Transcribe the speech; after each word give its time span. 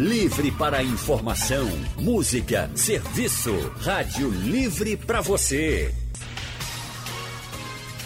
Livre 0.00 0.50
para 0.52 0.82
informação, 0.82 1.68
música, 1.98 2.70
serviço. 2.74 3.52
Rádio 3.82 4.30
Livre 4.30 4.96
para 4.96 5.20
você. 5.20 5.94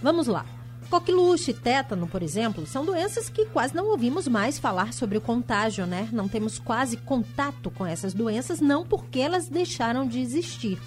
Vamos 0.02 0.26
lá. 0.26 0.46
Coqueluche, 0.90 1.54
tétano, 1.54 2.08
por 2.08 2.24
exemplo, 2.24 2.66
são 2.66 2.86
doenças 2.86 3.28
que 3.28 3.48
quase 3.48 3.76
não 3.76 3.88
ouvimos 3.88 4.30
mais 4.30 4.58
falar 4.58 4.94
sobre 4.94 5.18
o 5.18 5.22
contágio, 5.22 5.86
né? 5.86 6.08
Não 6.14 6.30
temos 6.30 6.58
quase 6.58 6.96
contato 6.96 7.70
com 7.70 7.86
essas 7.86 8.14
doenças, 8.14 8.62
não 8.62 8.86
porque 8.86 9.20
elas 9.20 9.50
deixaram 9.50 10.08
de 10.08 10.22
existir, 10.22 10.80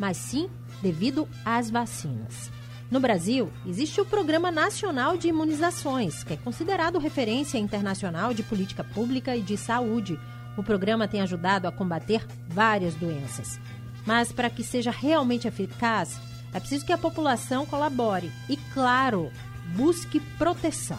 mas 0.00 0.16
sim 0.16 0.50
devido 0.82 1.28
às 1.44 1.70
vacinas. 1.70 2.50
No 2.90 2.98
Brasil, 2.98 3.52
existe 3.64 4.00
o 4.00 4.04
Programa 4.04 4.50
Nacional 4.50 5.16
de 5.16 5.28
Imunizações, 5.28 6.24
que 6.24 6.32
é 6.34 6.36
considerado 6.36 6.98
referência 6.98 7.56
internacional 7.56 8.34
de 8.34 8.42
política 8.42 8.82
pública 8.82 9.36
e 9.36 9.42
de 9.42 9.56
saúde. 9.56 10.18
O 10.56 10.62
programa 10.62 11.06
tem 11.08 11.20
ajudado 11.20 11.68
a 11.68 11.72
combater 11.72 12.26
várias 12.48 12.94
doenças. 12.94 13.60
Mas 14.06 14.32
para 14.32 14.48
que 14.48 14.62
seja 14.62 14.90
realmente 14.90 15.48
eficaz, 15.48 16.18
é 16.52 16.60
preciso 16.60 16.86
que 16.86 16.92
a 16.92 16.98
população 16.98 17.66
colabore 17.66 18.30
e, 18.48 18.56
claro, 18.56 19.30
busque 19.74 20.20
proteção. 20.38 20.98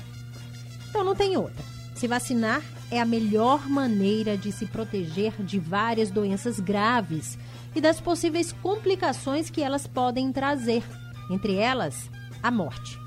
Então 0.90 1.04
não 1.04 1.16
tem 1.16 1.38
outra. 1.38 1.64
Se 1.96 2.08
vacinar 2.08 2.62
é 2.92 3.02
a 3.02 3.06
melhor 3.06 3.68
maneira 3.68 4.38
de 4.38 4.52
se 4.52 4.66
proteger 4.66 5.34
de 5.44 5.60
várias 5.60 6.12
doenças 6.12 6.60
graves 6.60 7.38
e 7.76 7.82
das 7.82 8.00
possíveis 8.00 8.52
complicações 8.52 9.50
que 9.50 9.62
elas 9.62 9.88
podem 9.88 10.32
trazer 10.32 10.84
entre 11.30 11.56
elas, 11.56 12.10
a 12.42 12.50
morte. 12.50 13.00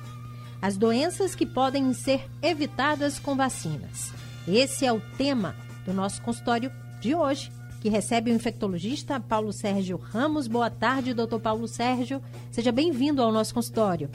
As 0.60 0.76
doenças 0.76 1.34
que 1.34 1.46
podem 1.46 1.92
ser 1.94 2.28
evitadas 2.42 3.18
com 3.18 3.34
vacinas. 3.34 4.12
Esse 4.46 4.84
é 4.84 4.92
o 4.92 5.00
tema 5.16 5.54
do 5.90 5.94
nosso 5.94 6.22
consultório 6.22 6.70
de 7.00 7.14
hoje, 7.14 7.50
que 7.80 7.88
recebe 7.88 8.30
o 8.30 8.34
infectologista 8.34 9.18
Paulo 9.18 9.52
Sérgio 9.52 9.96
Ramos. 9.96 10.46
Boa 10.46 10.70
tarde, 10.70 11.12
doutor 11.12 11.40
Paulo 11.40 11.66
Sérgio. 11.66 12.22
Seja 12.50 12.70
bem-vindo 12.70 13.20
ao 13.20 13.32
nosso 13.32 13.52
consultório. 13.52 14.08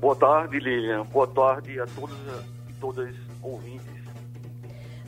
Boa 0.00 0.14
tarde, 0.14 0.58
Lilian. 0.58 1.04
Boa 1.06 1.26
tarde 1.26 1.80
a 1.80 1.86
todos 1.86 2.16
e 2.68 2.72
todas 2.74 3.14
ouvintes 3.40 3.93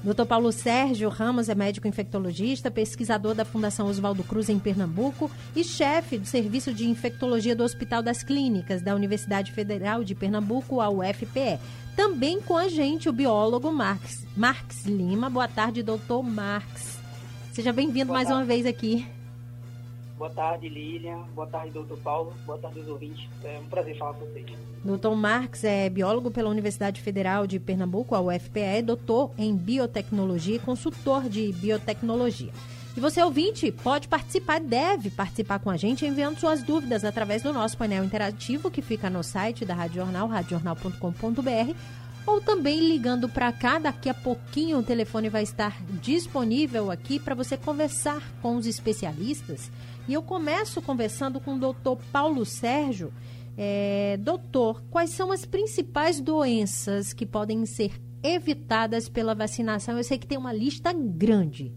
Dr. 0.06 0.24
Paulo 0.24 0.52
Sérgio 0.52 1.08
Ramos 1.08 1.48
é 1.48 1.54
médico 1.56 1.88
infectologista, 1.88 2.70
pesquisador 2.70 3.34
da 3.34 3.44
Fundação 3.44 3.88
Oswaldo 3.88 4.22
Cruz 4.22 4.48
em 4.48 4.56
Pernambuco 4.56 5.28
e 5.54 5.64
chefe 5.64 6.16
do 6.16 6.26
Serviço 6.26 6.72
de 6.72 6.88
Infectologia 6.88 7.56
do 7.56 7.64
Hospital 7.64 8.04
das 8.04 8.22
Clínicas 8.22 8.80
da 8.80 8.94
Universidade 8.94 9.50
Federal 9.50 10.04
de 10.04 10.14
Pernambuco, 10.14 10.80
a 10.80 10.88
UFPE. 10.88 11.58
Também 11.96 12.40
com 12.40 12.56
a 12.56 12.68
gente 12.68 13.08
o 13.08 13.12
biólogo 13.12 13.72
Marx, 13.72 14.24
Marx 14.36 14.86
Lima. 14.86 15.28
Boa 15.28 15.48
tarde, 15.48 15.82
doutor 15.82 16.22
Marx. 16.22 17.00
Seja 17.52 17.72
bem-vindo 17.72 18.12
mais 18.12 18.28
tarde. 18.28 18.40
uma 18.40 18.46
vez 18.46 18.64
aqui. 18.64 19.15
Boa 20.16 20.30
tarde, 20.30 20.68
Lilian. 20.68 21.22
Boa 21.34 21.46
tarde, 21.46 21.70
doutor 21.70 21.98
Paulo. 21.98 22.32
Boa 22.46 22.58
tarde, 22.58 22.80
os 22.80 22.88
ouvintes. 22.88 23.28
É 23.44 23.58
um 23.58 23.68
prazer 23.68 23.96
falar 23.98 24.14
com 24.14 24.24
vocês. 24.26 24.46
Doutor 24.82 25.14
Marx 25.14 25.64
é 25.64 25.90
biólogo 25.90 26.30
pela 26.30 26.48
Universidade 26.48 27.00
Federal 27.00 27.46
de 27.46 27.58
Pernambuco, 27.58 28.14
a 28.14 28.20
UFPE, 28.20 28.82
doutor 28.84 29.32
em 29.36 29.54
biotecnologia 29.54 30.56
e 30.56 30.58
consultor 30.58 31.28
de 31.28 31.52
biotecnologia. 31.52 32.52
E 32.96 33.00
você, 33.00 33.22
ouvinte, 33.22 33.70
pode 33.70 34.08
participar, 34.08 34.58
deve 34.58 35.10
participar 35.10 35.58
com 35.58 35.68
a 35.68 35.76
gente 35.76 36.06
enviando 36.06 36.38
suas 36.38 36.62
dúvidas 36.62 37.04
através 37.04 37.42
do 37.42 37.52
nosso 37.52 37.76
painel 37.76 38.02
interativo 38.02 38.70
que 38.70 38.80
fica 38.80 39.10
no 39.10 39.22
site 39.22 39.66
da 39.66 39.74
Rádio 39.74 39.96
Jornal, 39.96 40.26
radiojornal.com.br 40.28 41.74
ou 42.26 42.40
também 42.40 42.80
ligando 42.80 43.28
para 43.28 43.52
cá. 43.52 43.78
Daqui 43.78 44.08
a 44.08 44.14
pouquinho 44.14 44.78
o 44.78 44.82
telefone 44.82 45.28
vai 45.28 45.42
estar 45.42 45.80
disponível 46.02 46.90
aqui 46.90 47.20
para 47.20 47.34
você 47.34 47.56
conversar 47.56 48.22
com 48.42 48.56
os 48.56 48.66
especialistas 48.66 49.70
e 50.08 50.14
eu 50.14 50.22
começo 50.22 50.80
conversando 50.80 51.40
com 51.40 51.54
o 51.54 51.58
doutor 51.58 51.98
Paulo 52.12 52.44
Sérgio. 52.44 53.12
É, 53.58 54.16
doutor, 54.18 54.82
quais 54.90 55.10
são 55.10 55.32
as 55.32 55.44
principais 55.44 56.20
doenças 56.20 57.12
que 57.12 57.26
podem 57.26 57.64
ser 57.66 57.92
evitadas 58.22 59.08
pela 59.08 59.34
vacinação? 59.34 59.96
Eu 59.96 60.04
sei 60.04 60.18
que 60.18 60.26
tem 60.26 60.38
uma 60.38 60.52
lista 60.52 60.92
grande. 60.92 61.72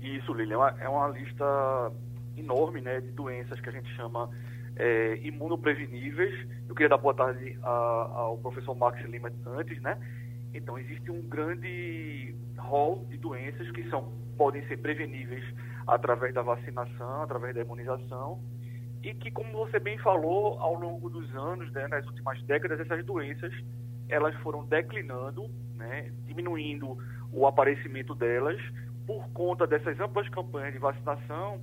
Isso, 0.00 0.32
Lilian, 0.32 0.54
é 0.54 0.58
uma, 0.58 0.82
é 0.82 0.88
uma 0.88 1.08
lista 1.08 1.92
enorme 2.36 2.80
né, 2.80 3.00
de 3.00 3.10
doenças 3.12 3.60
que 3.60 3.68
a 3.68 3.72
gente 3.72 3.88
chama 3.94 4.30
é, 4.76 5.18
imunopreveníveis. 5.22 6.48
Eu 6.68 6.74
queria 6.74 6.88
dar 6.88 6.98
boa 6.98 7.14
tarde 7.14 7.58
a, 7.62 7.68
ao 7.68 8.38
professor 8.38 8.74
Max 8.74 9.02
Lima 9.04 9.30
antes, 9.46 9.80
né? 9.82 9.98
Então, 10.54 10.78
existe 10.78 11.10
um 11.10 11.22
grande 11.22 12.34
rol 12.58 13.06
de 13.08 13.16
doenças 13.16 13.70
que 13.70 13.88
são, 13.88 14.12
podem 14.36 14.66
ser 14.68 14.78
preveníveis 14.78 15.44
através 15.86 16.34
da 16.34 16.42
vacinação, 16.42 17.22
através 17.22 17.54
da 17.54 17.62
imunização, 17.62 18.40
e 19.02 19.14
que, 19.14 19.30
como 19.30 19.50
você 19.52 19.78
bem 19.78 19.98
falou, 19.98 20.58
ao 20.60 20.74
longo 20.74 21.10
dos 21.10 21.34
anos, 21.34 21.70
né, 21.72 21.88
nas 21.88 22.06
últimas 22.06 22.40
décadas, 22.44 22.80
essas 22.80 23.04
doenças 23.04 23.52
elas 24.08 24.34
foram 24.42 24.64
declinando, 24.66 25.48
né, 25.74 26.12
diminuindo 26.26 26.98
o 27.32 27.46
aparecimento 27.46 28.14
delas 28.14 28.60
por 29.06 29.26
conta 29.30 29.66
dessas 29.66 29.98
amplas 29.98 30.28
campanhas 30.28 30.74
de 30.74 30.78
vacinação 30.78 31.60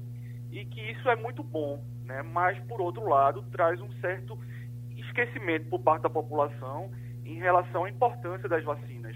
e 0.51 0.65
que 0.65 0.81
isso 0.91 1.09
é 1.09 1.15
muito 1.15 1.43
bom, 1.43 1.83
né, 2.05 2.21
mas 2.21 2.57
por 2.65 2.81
outro 2.81 3.07
lado 3.07 3.43
traz 3.51 3.79
um 3.81 3.91
certo 3.99 4.37
esquecimento 4.97 5.69
por 5.69 5.79
parte 5.79 6.03
da 6.03 6.09
população 6.09 6.91
em 7.23 7.35
relação 7.35 7.85
à 7.85 7.89
importância 7.89 8.49
das 8.49 8.63
vacinas, 8.63 9.15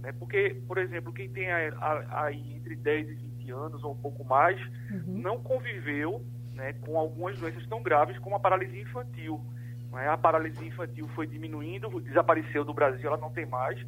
né, 0.00 0.12
porque, 0.12 0.60
por 0.66 0.78
exemplo, 0.78 1.12
quem 1.12 1.28
tem 1.28 1.50
aí 1.50 2.54
entre 2.56 2.76
10 2.76 3.08
e 3.08 3.14
20 3.14 3.32
20 3.42 3.50
anos 3.50 3.84
ou 3.84 3.92
um 3.92 3.96
pouco 3.96 4.24
mais, 4.24 4.60
uhum. 4.90 5.18
não 5.18 5.38
conviveu 5.38 6.24
né, 6.54 6.72
com 6.74 6.98
algumas 6.98 7.38
doenças 7.38 7.66
tão 7.66 7.82
graves 7.82 8.18
como 8.18 8.36
a 8.36 8.40
paralisia 8.40 8.80
infantil. 8.80 9.44
Né? 9.90 10.08
A 10.08 10.16
paralisia 10.16 10.66
infantil 10.66 11.08
foi 11.08 11.26
diminuindo, 11.26 12.00
desapareceu 12.00 12.64
do 12.64 12.72
Brasil, 12.72 13.08
ela 13.08 13.18
não 13.18 13.30
tem 13.30 13.46
mais, 13.46 13.78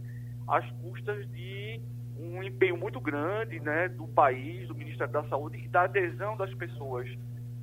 às 0.48 0.68
custas 0.72 1.26
de 1.30 1.80
um 2.18 2.42
empenho 2.42 2.76
muito 2.76 3.00
grande 3.00 3.60
né, 3.60 3.88
do 3.88 4.06
país, 4.08 4.68
do 4.68 4.74
Ministério 4.74 5.12
da 5.12 5.24
Saúde 5.24 5.58
e 5.58 5.68
da 5.68 5.82
adesão 5.82 6.36
das 6.36 6.52
pessoas 6.54 7.08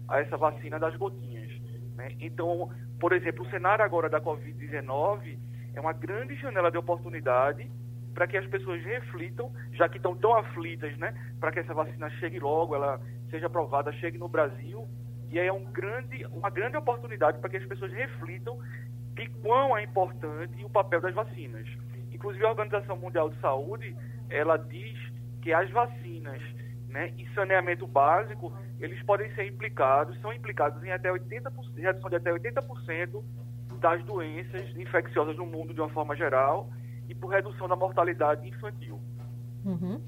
a 0.08 0.20
essa 0.20 0.38
vacina 0.38 0.78
das 0.78 0.96
gotinhas. 0.96 1.50
Né? 1.96 2.16
Então, 2.20 2.70
por 3.00 3.14
exemplo, 3.14 3.46
o 3.46 3.50
cenário 3.50 3.84
agora 3.84 4.10
da 4.10 4.20
Covid-19 4.20 5.38
é 5.74 5.80
uma 5.80 5.94
grande 5.94 6.36
janela 6.36 6.70
de 6.70 6.78
oportunidade 6.78 7.72
para 8.14 8.28
que 8.28 8.38
as 8.38 8.46
pessoas 8.48 8.84
reflitam, 8.84 9.52
já 9.72 9.88
que 9.88 9.98
estão 9.98 10.16
tão 10.16 10.36
aflitas, 10.36 10.96
né, 10.98 11.14
para 11.40 11.52
que 11.52 11.60
essa 11.60 11.74
vacina 11.74 12.10
chegue 12.12 12.40
logo, 12.40 12.76
ela 12.76 13.00
seja 13.30 13.48
aprovada, 13.48 13.92
chegue 13.94 14.18
no 14.18 14.28
Brasil. 14.28 14.88
E 15.30 15.40
aí 15.40 15.48
é 15.48 15.54
um 15.54 15.64
grande, 15.64 16.26
uma 16.26 16.50
grande 16.50 16.76
oportunidade 16.76 17.40
para 17.40 17.50
que 17.50 17.58
as 17.58 17.66
pessoas 17.66 17.92
reflitam 17.94 18.60
de 19.16 19.28
quão 19.42 19.78
é 19.78 19.84
importante 19.84 20.64
o 20.64 20.70
papel 20.70 21.00
das 21.00 21.14
vacinas. 21.14 21.66
Inclusive 22.12 22.46
a 22.46 22.50
Organização 22.50 22.98
Mundial 22.98 23.30
de 23.30 23.40
Saúde, 23.40 23.96
ela 24.32 24.58
diz 24.58 24.98
que 25.42 25.54
as 25.54 25.70
vacinas 25.70 26.42
né, 26.88 27.14
e 27.18 27.28
saneamento 27.34 27.88
básico, 27.88 28.54
eles 28.80 29.02
podem 29.04 29.34
ser 29.34 29.46
implicados, 29.48 30.20
são 30.22 30.34
implicados 30.34 30.84
em 30.84 30.92
até 30.92 31.10
80%, 31.10 31.52
redução 31.76 32.10
de 32.10 32.16
até 32.16 32.32
80% 32.32 33.24
das 33.80 34.04
doenças 34.04 34.76
infecciosas 34.76 35.38
no 35.38 35.46
mundo 35.46 35.74
de 35.74 35.82
uma 35.82 35.90
forma 35.90 36.16
geral 36.16 36.70
e 37.08 37.16
por 37.16 37.30
redução 37.30 37.68
da 37.68 37.76
mortalidade 37.76 38.48
infantil. 38.48 39.00
Uhum. 39.66 40.02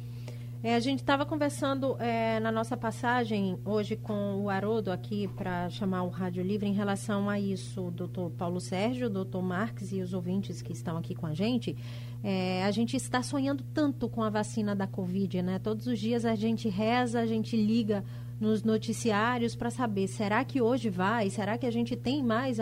É, 0.65 0.75
a 0.75 0.80
gente 0.80 1.00
estava 1.00 1.25
conversando 1.25 1.98
é, 2.00 2.39
na 2.39 2.50
nossa 2.50 2.77
passagem 2.77 3.60
hoje 3.65 3.98
com 3.98 4.42
o 4.42 4.50
Haroldo 4.50 4.94
aqui 4.94 5.27
para 5.27 5.69
chamar 5.69 6.04
o 6.04 6.07
Rádio 6.07 6.42
Livre 6.42 6.65
em 6.65 6.71
relação 6.71 7.30
a 7.30 7.38
isso, 7.38 7.92
doutor 7.92 8.31
Paulo 8.31 8.62
Sérgio, 8.62 9.10
doutor 9.10 9.44
Marques 9.44 9.92
e 9.92 10.00
os 10.00 10.13
ouvintes 10.13 10.62
que 10.62 10.71
estão 10.71 10.95
aqui 10.95 11.13
com 11.13 11.25
a 11.25 11.33
gente. 11.33 11.75
É, 12.24 12.63
a 12.63 12.71
gente 12.71 12.95
está 12.95 13.21
sonhando 13.21 13.62
tanto 13.74 14.07
com 14.07 14.24
a 14.24 14.30
vacina 14.30 14.74
da 14.74 14.88
Covid, 14.88 15.42
né? 15.42 15.60
Todos 15.60 15.86
os 15.86 16.00
dias 16.00 16.24
a 16.24 16.33
gente 16.33 16.69
reza, 16.69 17.19
a 17.19 17.25
gente 17.25 17.57
liga 17.57 18.01
nos 18.39 18.63
noticiários 18.63 19.56
para 19.56 19.69
saber, 19.69 20.07
será 20.07 20.44
que 20.44 20.62
hoje 20.62 20.89
vai? 20.89 21.30
Será 21.30 21.57
que 21.57 21.65
a 21.65 21.71
gente 21.71 21.95
tem 21.95 22.24
mais 22.24 22.57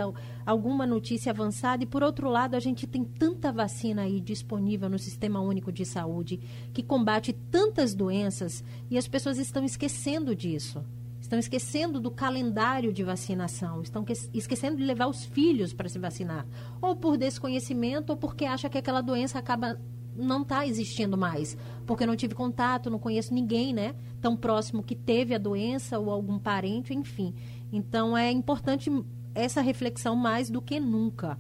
alguma 0.46 0.86
notícia 0.86 1.32
avançada? 1.32 1.84
E 1.84 1.88
por 1.88 2.04
outro 2.04 2.30
lado, 2.30 2.56
a 2.56 2.60
gente 2.60 2.86
tem 2.86 3.04
tanta 3.04 3.52
vacina 3.52 4.04
aí 4.04 4.20
disponível 4.20 4.90
no 4.90 5.00
Sistema 5.00 5.40
Único 5.40 5.72
de 5.72 5.86
Saúde 5.86 6.40
que 6.74 6.84
combate 6.84 7.34
tantas 7.34 7.94
doenças 7.94 8.64
e 8.90 8.98
as 8.98 9.08
pessoas 9.08 9.38
estão 9.38 9.64
esquecendo 9.64 10.36
disso. 10.36 10.84
Estão 11.20 11.40
esquecendo 11.40 12.00
do 12.00 12.12
calendário 12.12 12.92
de 12.92 13.04
vacinação, 13.04 13.82
estão 13.82 14.04
esquecendo 14.34 14.76
de 14.78 14.84
levar 14.84 15.08
os 15.08 15.24
filhos 15.24 15.72
para 15.72 15.88
se 15.88 15.98
vacinar, 15.98 16.46
ou 16.82 16.96
por 16.96 17.16
desconhecimento, 17.16 18.10
ou 18.10 18.18
porque 18.18 18.44
acha 18.44 18.68
que 18.68 18.78
aquela 18.78 19.02
doença 19.02 19.40
acaba 19.40 19.80
não 20.16 20.42
está 20.42 20.66
existindo 20.66 21.18
mais, 21.18 21.58
porque 21.86 22.04
eu 22.04 22.08
não 22.08 22.16
tive 22.16 22.36
contato, 22.36 22.90
não 22.90 23.00
conheço 23.00 23.34
ninguém, 23.34 23.74
né, 23.74 23.96
tão 24.22 24.36
próximo 24.36 24.84
que 24.84 24.96
teve 24.96 25.34
a 25.34 25.38
doença 25.38 25.98
ou 26.00 26.10
algum 26.10 26.38
parente, 26.38 26.94
enfim. 26.94 27.34
Então 27.72 28.18
é 28.18 28.32
importante 28.32 28.92
essa 29.34 29.62
reflexão 29.62 30.16
mais 30.16 30.50
do 30.50 30.62
que 30.62 30.80
nunca. 30.80 31.38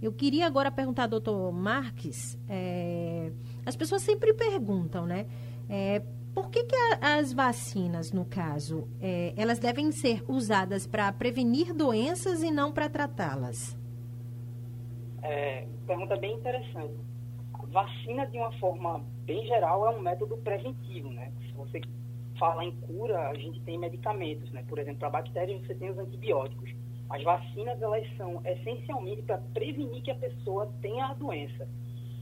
Eu 0.00 0.12
queria 0.12 0.46
agora 0.46 0.70
perguntar 0.70 1.06
doutor 1.06 1.52
Marques, 1.52 2.38
é, 2.48 3.32
as 3.64 3.76
pessoas 3.76 4.02
sempre 4.02 4.32
perguntam, 4.32 5.06
né, 5.06 5.26
é, 5.68 6.02
por 6.34 6.50
que, 6.50 6.64
que 6.64 6.74
a, 6.74 7.18
as 7.18 7.32
vacinas, 7.32 8.10
no 8.10 8.24
caso, 8.24 8.88
é, 9.00 9.34
elas 9.36 9.58
devem 9.58 9.92
ser 9.92 10.24
usadas 10.26 10.86
para 10.86 11.12
prevenir 11.12 11.74
doenças 11.74 12.42
e 12.42 12.50
não 12.50 12.72
para 12.72 12.88
tratá-las? 12.88 13.76
É, 15.22 15.66
pergunta 15.86 16.16
bem 16.16 16.34
interessante 16.34 17.11
vacina, 17.72 18.26
de 18.26 18.38
uma 18.38 18.52
forma 18.58 19.02
bem 19.24 19.44
geral, 19.46 19.86
é 19.86 19.90
um 19.90 20.00
método 20.00 20.36
preventivo, 20.36 21.10
né? 21.10 21.32
Se 21.46 21.52
você 21.52 21.80
fala 22.38 22.64
em 22.64 22.72
cura, 22.72 23.28
a 23.28 23.34
gente 23.34 23.60
tem 23.62 23.78
medicamentos, 23.78 24.50
né? 24.52 24.62
Por 24.68 24.78
exemplo, 24.78 25.00
para 25.00 25.10
bactérias 25.10 25.66
você 25.66 25.74
tem 25.74 25.90
os 25.90 25.98
antibióticos. 25.98 26.70
As 27.08 27.22
vacinas, 27.22 27.80
elas 27.80 28.06
são 28.16 28.40
essencialmente 28.44 29.22
para 29.22 29.38
prevenir 29.38 30.02
que 30.02 30.10
a 30.10 30.14
pessoa 30.14 30.72
tenha 30.80 31.06
a 31.06 31.14
doença. 31.14 31.68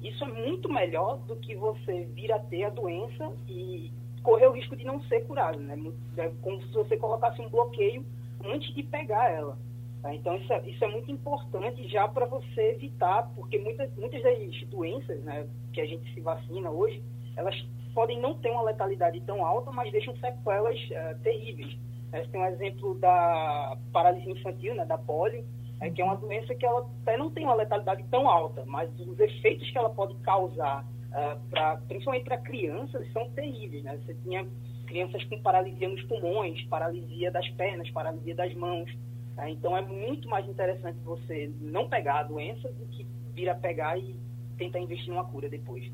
Isso 0.02 0.24
é 0.24 0.28
muito 0.28 0.72
melhor 0.72 1.18
do 1.18 1.36
que 1.36 1.54
você 1.54 2.04
vir 2.14 2.32
a 2.32 2.38
ter 2.38 2.64
a 2.64 2.70
doença 2.70 3.32
e 3.48 3.92
correr 4.22 4.46
o 4.46 4.52
risco 4.52 4.76
de 4.76 4.84
não 4.84 5.00
ser 5.02 5.26
curado, 5.26 5.58
né? 5.58 5.76
É 6.16 6.28
como 6.42 6.60
se 6.62 6.72
você 6.72 6.96
colocasse 6.96 7.40
um 7.40 7.48
bloqueio 7.48 8.04
antes 8.44 8.72
de 8.74 8.82
pegar 8.82 9.30
ela. 9.30 9.58
Tá? 10.02 10.14
Então, 10.14 10.36
isso 10.36 10.52
é, 10.52 10.68
isso 10.68 10.84
é 10.84 10.88
muito 10.88 11.10
importante 11.10 11.86
já 11.88 12.08
para 12.08 12.26
você 12.26 12.72
evitar, 12.72 13.30
porque 13.34 13.58
muitas, 13.58 13.94
muitas 13.96 14.22
das 14.22 14.68
doenças 14.68 15.22
né, 15.22 15.46
que 15.72 15.80
a 15.80 15.86
gente 15.86 16.12
se 16.14 16.20
vacina 16.20 16.70
hoje, 16.70 17.02
elas 17.36 17.54
podem 17.94 18.20
não 18.20 18.34
ter 18.34 18.50
uma 18.50 18.62
letalidade 18.62 19.20
tão 19.22 19.44
alta, 19.44 19.70
mas 19.70 19.92
deixam 19.92 20.16
sequelas 20.16 20.78
uh, 20.78 21.18
terríveis. 21.22 21.76
Você 22.10 22.26
tem 22.28 22.40
um 22.40 22.46
exemplo 22.46 22.94
da 22.98 23.76
paralisia 23.92 24.32
infantil, 24.32 24.74
né, 24.74 24.84
da 24.84 24.98
polio, 24.98 25.44
é, 25.80 25.90
que 25.90 26.00
é 26.02 26.04
uma 26.04 26.16
doença 26.16 26.54
que 26.54 26.64
ela 26.64 26.88
até 27.02 27.16
não 27.16 27.30
tem 27.30 27.44
uma 27.44 27.54
letalidade 27.54 28.04
tão 28.10 28.28
alta, 28.28 28.64
mas 28.66 28.90
os 28.98 29.18
efeitos 29.18 29.70
que 29.70 29.78
ela 29.78 29.90
pode 29.90 30.14
causar, 30.16 30.84
uh, 30.84 31.48
pra, 31.48 31.76
principalmente 31.88 32.24
para 32.24 32.38
crianças, 32.38 33.10
são 33.12 33.30
terríveis. 33.30 33.84
Né? 33.84 33.98
Você 33.98 34.14
tinha 34.22 34.46
crianças 34.86 35.22
com 35.24 35.40
paralisia 35.40 35.88
nos 35.88 36.02
pulmões, 36.04 36.62
paralisia 36.64 37.30
das 37.30 37.48
pernas, 37.50 37.90
paralisia 37.90 38.34
das 38.34 38.52
mãos. 38.54 38.90
Tá? 39.40 39.48
Então 39.48 39.74
é 39.74 39.80
muito 39.80 40.28
mais 40.28 40.46
interessante 40.46 40.98
você 41.02 41.50
não 41.62 41.88
pegar 41.88 42.20
a 42.20 42.22
doença 42.24 42.68
do 42.68 42.84
que 42.88 43.06
vir 43.34 43.48
a 43.48 43.54
pegar 43.54 43.98
e 43.98 44.14
tentar 44.58 44.78
investir 44.80 45.08
numa 45.08 45.24
cura 45.24 45.48
depois. 45.48 45.90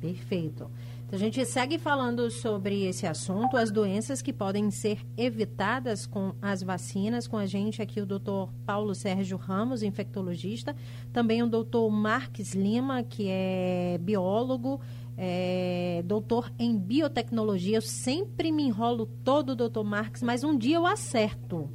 Perfeito. 0.00 0.70
Então, 1.06 1.16
a 1.16 1.18
gente 1.18 1.44
segue 1.44 1.78
falando 1.78 2.30
sobre 2.30 2.84
esse 2.86 3.06
assunto, 3.06 3.58
as 3.58 3.70
doenças 3.70 4.22
que 4.22 4.32
podem 4.32 4.70
ser 4.70 4.98
evitadas 5.18 6.06
com 6.06 6.34
as 6.40 6.62
vacinas. 6.62 7.28
Com 7.28 7.36
a 7.36 7.44
gente 7.44 7.82
aqui 7.82 8.00
o 8.00 8.06
doutor 8.06 8.50
Paulo 8.64 8.94
Sérgio 8.94 9.36
Ramos, 9.36 9.82
infectologista. 9.82 10.74
Também 11.12 11.42
o 11.42 11.46
doutor 11.46 11.90
Marques 11.90 12.54
Lima, 12.54 13.02
que 13.02 13.28
é 13.28 13.98
biólogo, 14.00 14.80
é, 15.16 16.02
doutor 16.06 16.50
em 16.58 16.76
biotecnologia. 16.76 17.76
Eu 17.76 17.82
sempre 17.82 18.50
me 18.50 18.62
enrolo 18.62 19.04
todo, 19.22 19.54
doutor 19.54 19.84
Marques, 19.84 20.22
mas 20.22 20.42
um 20.42 20.56
dia 20.56 20.76
eu 20.76 20.86
acerto. 20.86 21.70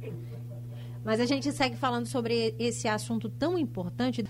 Mas 1.04 1.18
a 1.20 1.26
gente 1.26 1.50
segue 1.50 1.76
falando 1.76 2.06
sobre 2.06 2.54
esse 2.58 2.86
assunto 2.86 3.28
tão 3.28 3.58
importante. 3.58 4.24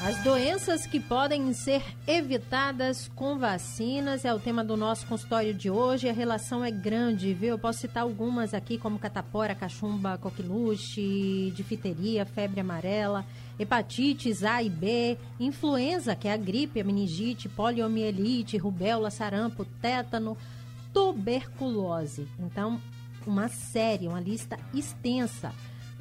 As 0.00 0.22
doenças 0.22 0.86
que 0.86 1.00
podem 1.00 1.52
ser 1.54 1.82
evitadas 2.06 3.10
com 3.16 3.38
vacinas 3.38 4.24
é 4.24 4.32
o 4.32 4.38
tema 4.38 4.62
do 4.62 4.76
nosso 4.76 5.06
consultório 5.06 5.54
de 5.54 5.70
hoje. 5.70 6.08
A 6.08 6.12
relação 6.12 6.64
é 6.64 6.70
grande, 6.70 7.32
viu? 7.32 7.50
Eu 7.50 7.58
posso 7.58 7.80
citar 7.80 8.02
algumas 8.02 8.54
aqui, 8.54 8.76
como 8.76 8.98
catapora, 8.98 9.54
cachumba, 9.54 10.18
coqueluche, 10.18 11.50
difteria, 11.56 12.26
febre 12.26 12.60
amarela, 12.60 13.24
hepatites 13.58 14.44
A 14.44 14.62
e 14.62 14.68
B, 14.68 15.16
influenza, 15.40 16.14
que 16.14 16.28
é 16.28 16.32
a 16.32 16.36
gripe, 16.36 16.80
a 16.80 16.84
meningite, 16.84 17.48
poliomielite, 17.48 18.58
rubéola, 18.58 19.10
sarampo, 19.10 19.64
tétano, 19.80 20.36
tuberculose. 20.92 22.28
Então, 22.38 22.80
uma 23.26 23.48
série, 23.48 24.06
uma 24.06 24.20
lista 24.20 24.58
extensa. 24.72 25.52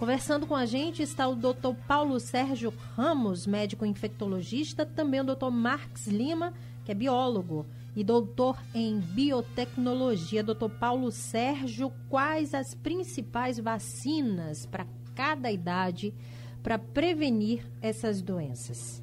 Conversando 0.04 0.46
com 0.46 0.54
a 0.54 0.66
gente 0.66 1.02
está 1.02 1.30
o 1.30 1.34
Dr. 1.34 1.74
Paulo 1.88 2.20
Sérgio 2.20 2.74
Ramos, 2.94 3.48
médico 3.48 3.86
infectologista, 3.86 4.86
também 4.86 5.22
o 5.22 5.24
Dr. 5.24 5.50
Marx 5.50 6.08
Lima, 6.08 6.54
que 6.84 6.92
é 6.92 6.94
biólogo 6.94 7.66
e 7.96 8.04
doutor 8.04 8.62
em 8.76 9.00
biotecnologia. 9.00 10.44
Dr. 10.44 10.68
Paulo 10.78 11.10
Sérgio, 11.10 11.90
quais 12.10 12.54
as 12.54 12.76
principais 12.76 13.58
vacinas 13.58 14.66
para 14.66 14.86
cada 15.16 15.50
idade 15.50 16.14
para 16.62 16.78
prevenir 16.78 17.66
essas 17.82 18.22
doenças? 18.22 19.02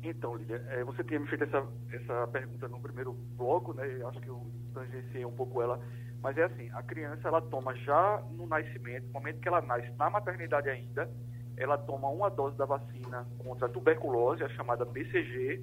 Então, 0.00 0.36
Lídia, 0.36 0.64
é, 0.68 0.84
você 0.84 1.02
tinha 1.02 1.18
me 1.18 1.26
feito 1.26 1.42
essa, 1.42 1.66
essa 1.90 2.28
pergunta 2.28 2.68
no 2.68 2.78
primeiro 2.78 3.12
bloco, 3.36 3.74
né? 3.74 3.84
Eu 3.98 4.06
acho 4.06 4.20
que 4.20 4.28
eu 4.28 4.46
tangenciei 4.72 5.24
um 5.24 5.32
pouco 5.32 5.60
ela 5.60 5.80
mas 6.24 6.38
é 6.38 6.44
assim, 6.44 6.70
a 6.72 6.82
criança 6.82 7.28
ela 7.28 7.42
toma 7.42 7.76
já 7.76 8.24
no 8.30 8.46
nascimento, 8.46 9.04
no 9.08 9.12
momento 9.12 9.40
que 9.40 9.46
ela 9.46 9.60
nasce 9.60 9.90
na 9.98 10.08
maternidade 10.08 10.70
ainda, 10.70 11.06
ela 11.54 11.76
toma 11.76 12.08
uma 12.08 12.30
dose 12.30 12.56
da 12.56 12.64
vacina 12.64 13.26
contra 13.36 13.66
a 13.66 13.68
tuberculose, 13.68 14.42
a 14.42 14.48
chamada 14.48 14.86
BCG, 14.86 15.62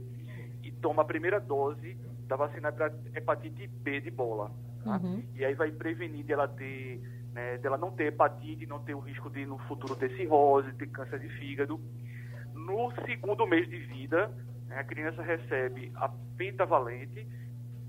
e 0.62 0.72
toma 0.74 1.02
a 1.02 1.06
primeira 1.06 1.40
dose 1.40 1.98
da 2.28 2.36
vacina 2.36 2.72
para 2.72 2.94
hepatite 3.16 3.66
B 3.66 4.02
de 4.02 4.12
bola. 4.12 4.52
Tá? 4.84 4.98
Uhum. 4.98 5.24
E 5.34 5.44
aí 5.44 5.56
vai 5.56 5.72
prevenir 5.72 6.24
dela 6.26 6.48
ter, 6.48 7.02
né, 7.34 7.58
dela 7.58 7.76
não 7.80 7.90
ter 7.90 8.14
hepatite, 8.14 8.68
não 8.68 8.78
ter 8.84 8.94
o 8.94 9.00
risco 9.00 9.32
de 9.32 9.44
no 9.48 9.58
futuro 9.68 9.96
ter 9.96 10.16
cirrose, 10.16 10.72
ter 10.74 10.86
câncer 10.92 11.18
de 11.18 11.30
fígado. 11.40 11.82
No 12.54 12.94
segundo 13.08 13.48
mês 13.48 13.68
de 13.68 13.80
vida, 13.80 14.32
né, 14.68 14.78
a 14.78 14.84
criança 14.84 15.24
recebe 15.24 15.92
a 15.96 16.08
pentavalente, 16.38 17.28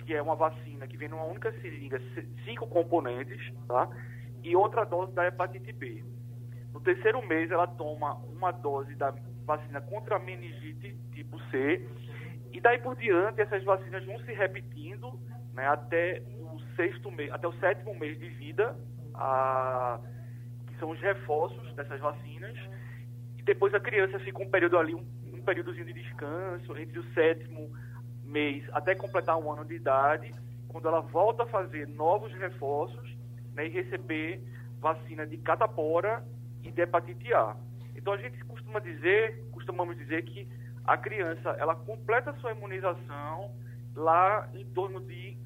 que 0.04 0.14
é 0.14 0.23
uma 0.23 0.35
vacina 0.35 0.87
que 0.87 0.97
vem 0.97 1.09
numa 1.09 1.25
única 1.25 1.52
seringa, 1.61 2.00
cinco 2.44 2.66
componentes, 2.66 3.52
tá? 3.66 3.88
E 4.42 4.54
outra 4.56 4.85
dose 4.85 5.12
da 5.12 5.26
hepatite 5.26 5.73
B. 5.73 6.04
No 6.73 6.80
terceiro 6.80 7.25
mês, 7.26 7.50
ela 7.50 7.66
toma 7.66 8.14
uma 8.26 8.50
dose 8.50 8.94
da 8.94 9.14
vacina 9.44 9.80
contra 9.80 10.16
a 10.16 10.18
meningite 10.18 10.97
tipo 11.12 11.38
C. 11.50 11.87
E 12.52 12.61
daí 12.61 12.78
por 12.78 12.97
diante, 12.97 13.40
essas 13.40 13.62
vacinas 13.64 14.04
vão 14.04 14.18
se 14.21 14.32
repetindo 14.32 15.18
né, 15.54 15.66
até 15.66 16.23
o 16.38 16.61
sexto 16.76 17.11
mês, 17.11 17.30
até 17.32 17.47
o 17.47 17.52
sétimo 17.54 17.94
mês 17.94 18.18
de 18.18 18.28
vida, 18.28 18.76
a, 19.14 20.00
que 20.66 20.78
são 20.78 20.90
os 20.90 21.00
reforços 21.00 21.75
dessas 21.75 22.00
vacinas. 22.00 22.59
E 23.38 23.42
depois 23.42 23.75
a 23.75 23.80
criança 23.80 24.18
fica 24.21 24.42
um 24.42 24.50
período 24.50 24.78
ali, 24.78 24.94
um, 24.94 25.04
um 25.32 25.42
períodozinho 25.42 25.87
de 25.87 25.92
descanso, 25.92 26.76
entre 26.76 26.99
o 26.99 27.04
sétimo 27.12 27.71
mês 28.32 28.64
até 28.72 28.94
completar 28.94 29.36
um 29.38 29.52
ano 29.52 29.64
de 29.64 29.74
idade, 29.74 30.34
quando 30.68 30.88
ela 30.88 31.00
volta 31.00 31.42
a 31.42 31.46
fazer 31.46 31.86
novos 31.86 32.32
reforços 32.32 33.16
né, 33.54 33.66
e 33.66 33.68
receber 33.68 34.42
vacina 34.80 35.26
de 35.26 35.36
catapora 35.36 36.24
e 36.62 36.72
de 36.72 36.80
hepatite 36.80 37.32
A. 37.34 37.54
Então 37.94 38.14
a 38.14 38.16
gente 38.16 38.42
costuma 38.44 38.80
dizer, 38.80 39.44
costumamos 39.52 39.96
dizer 39.96 40.22
que 40.22 40.48
a 40.84 40.96
criança 40.96 41.50
ela 41.58 41.76
completa 41.76 42.32
sua 42.40 42.52
imunização 42.52 43.54
lá 43.94 44.48
em 44.54 44.64
torno 44.64 45.00
de 45.00 45.36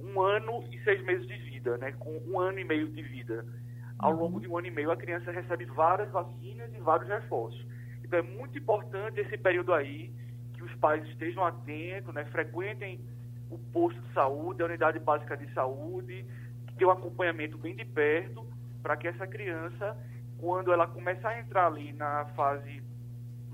um 0.00 0.20
ano 0.20 0.64
e 0.70 0.78
seis 0.84 1.02
meses 1.04 1.26
de 1.26 1.36
vida, 1.36 1.76
né, 1.78 1.92
com 1.98 2.16
um 2.26 2.38
ano 2.38 2.60
e 2.60 2.64
meio 2.64 2.88
de 2.88 3.02
vida. 3.02 3.44
Ao 3.98 4.12
uhum. 4.12 4.20
longo 4.20 4.40
de 4.40 4.48
um 4.48 4.56
ano 4.56 4.68
e 4.68 4.70
meio 4.70 4.90
a 4.90 4.96
criança 4.96 5.32
recebe 5.32 5.64
várias 5.64 6.10
vacinas 6.10 6.72
e 6.72 6.78
vários 6.78 7.08
reforços. 7.08 7.66
Então 8.04 8.20
é 8.20 8.22
muito 8.22 8.56
importante 8.56 9.20
esse 9.20 9.36
período 9.36 9.74
aí 9.74 10.12
que 10.56 10.64
os 10.64 10.74
pais 10.76 11.06
estejam 11.08 11.44
atentos, 11.44 12.12
né, 12.14 12.24
frequentem 12.26 13.00
o 13.50 13.58
posto 13.58 14.00
de 14.00 14.12
saúde, 14.12 14.62
a 14.62 14.66
unidade 14.66 14.98
básica 14.98 15.36
de 15.36 15.52
saúde, 15.52 16.26
que 16.66 16.74
tenham 16.74 16.90
um 16.90 16.92
acompanhamento 16.92 17.56
bem 17.58 17.76
de 17.76 17.84
perto, 17.84 18.44
para 18.82 18.96
que 18.96 19.06
essa 19.06 19.26
criança, 19.26 19.96
quando 20.38 20.72
ela 20.72 20.86
começar 20.86 21.30
a 21.30 21.40
entrar 21.40 21.66
ali 21.66 21.92
na 21.92 22.26
fase 22.36 22.82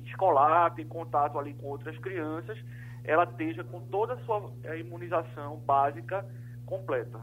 escolar, 0.05 0.75
ter 0.75 0.85
contato 0.87 1.39
ali 1.39 1.55
com 1.55 1.67
outras 1.67 1.97
crianças, 1.99 2.59
ela 3.05 3.25
esteja 3.25 3.65
com 3.65 3.81
toda 3.81 4.15
a 4.15 4.19
sua 4.25 4.53
eh, 4.65 4.79
imunização 4.81 5.57
básica 5.59 6.25
completa. 6.65 7.21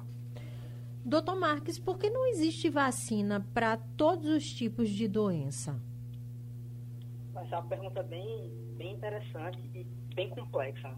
Doutor 1.04 1.40
Marques, 1.40 1.80
por 1.80 1.98
que 1.98 2.10
não 2.10 2.28
existe 2.28 2.70
vacina 2.70 3.46
para 3.54 3.78
todos 3.78 4.28
os 4.30 4.46
tipos 4.52 4.90
de 4.90 5.08
doença? 5.08 5.80
Essa 7.44 7.56
é 7.56 7.60
uma 7.60 7.68
pergunta 7.68 8.04
bem, 8.04 8.52
bem 8.78 8.94
interessante 8.94 9.60
e 9.74 9.84
bem 10.14 10.30
complexa. 10.30 10.94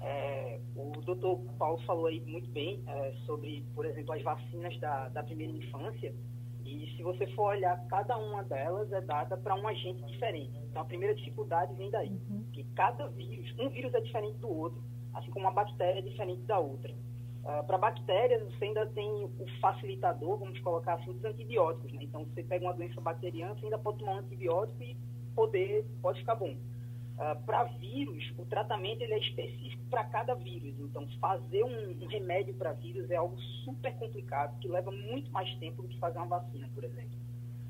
É, 0.00 0.60
o 0.74 1.00
doutor 1.02 1.38
Paulo 1.58 1.78
falou 1.86 2.06
aí 2.06 2.20
muito 2.20 2.50
bem 2.50 2.82
é, 2.86 3.12
sobre, 3.24 3.64
por 3.74 3.86
exemplo, 3.86 4.14
as 4.14 4.22
vacinas 4.22 4.78
da, 4.80 5.08
da 5.10 5.22
primeira 5.22 5.52
infância. 5.52 6.12
E 6.64 6.94
se 6.96 7.02
você 7.02 7.26
for 7.28 7.50
olhar, 7.50 7.76
cada 7.88 8.16
uma 8.16 8.42
delas 8.42 8.90
é 8.92 9.00
dada 9.00 9.36
para 9.36 9.54
um 9.54 9.66
agente 9.68 10.02
diferente. 10.04 10.58
Então, 10.70 10.82
a 10.82 10.84
primeira 10.84 11.14
dificuldade 11.14 11.74
vem 11.74 11.90
daí. 11.90 12.10
Uhum. 12.30 12.44
Que 12.52 12.64
cada 12.74 13.08
vírus, 13.08 13.52
um 13.58 13.68
vírus 13.68 13.92
é 13.94 14.00
diferente 14.00 14.38
do 14.38 14.48
outro, 14.48 14.82
assim 15.14 15.30
como 15.30 15.46
uma 15.46 15.52
bactéria 15.52 15.98
é 15.98 16.02
diferente 16.02 16.42
da 16.42 16.58
outra. 16.58 16.92
Uh, 16.92 17.66
para 17.66 17.76
bactérias, 17.76 18.42
você 18.44 18.66
ainda 18.66 18.86
tem 18.86 19.24
o 19.24 19.46
facilitador, 19.60 20.38
vamos 20.38 20.58
colocar 20.60 20.94
assim, 20.94 21.12
dos 21.12 21.24
antibióticos. 21.24 21.92
Né? 21.92 22.04
Então, 22.04 22.24
você 22.24 22.42
pega 22.42 22.64
uma 22.64 22.74
doença 22.74 23.00
bacteriana, 23.00 23.54
você 23.54 23.66
ainda 23.66 23.78
pode 23.78 23.98
tomar 23.98 24.14
um 24.14 24.18
antibiótico 24.18 24.82
e 24.82 24.96
poder, 25.34 25.84
pode 26.00 26.20
ficar 26.20 26.34
bom. 26.34 26.52
Uh, 26.52 27.40
para 27.44 27.64
vírus, 27.64 28.32
o 28.38 28.44
tratamento 28.46 29.02
ele 29.02 29.12
é 29.12 29.18
específico 29.18 29.84
para 29.90 30.04
cada 30.04 30.34
vírus. 30.34 30.74
Então, 30.78 31.06
fazer 31.20 31.62
um, 31.62 32.02
um 32.02 32.06
remédio 32.06 32.54
para 32.54 32.72
vírus 32.72 33.10
é 33.10 33.16
algo 33.16 33.38
super 33.64 33.94
complicado, 33.96 34.58
que 34.60 34.68
leva 34.68 34.90
muito 34.90 35.30
mais 35.30 35.52
tempo 35.56 35.82
do 35.82 35.88
que 35.88 35.98
fazer 35.98 36.18
uma 36.18 36.40
vacina, 36.40 36.68
por 36.74 36.84
exemplo. 36.84 37.18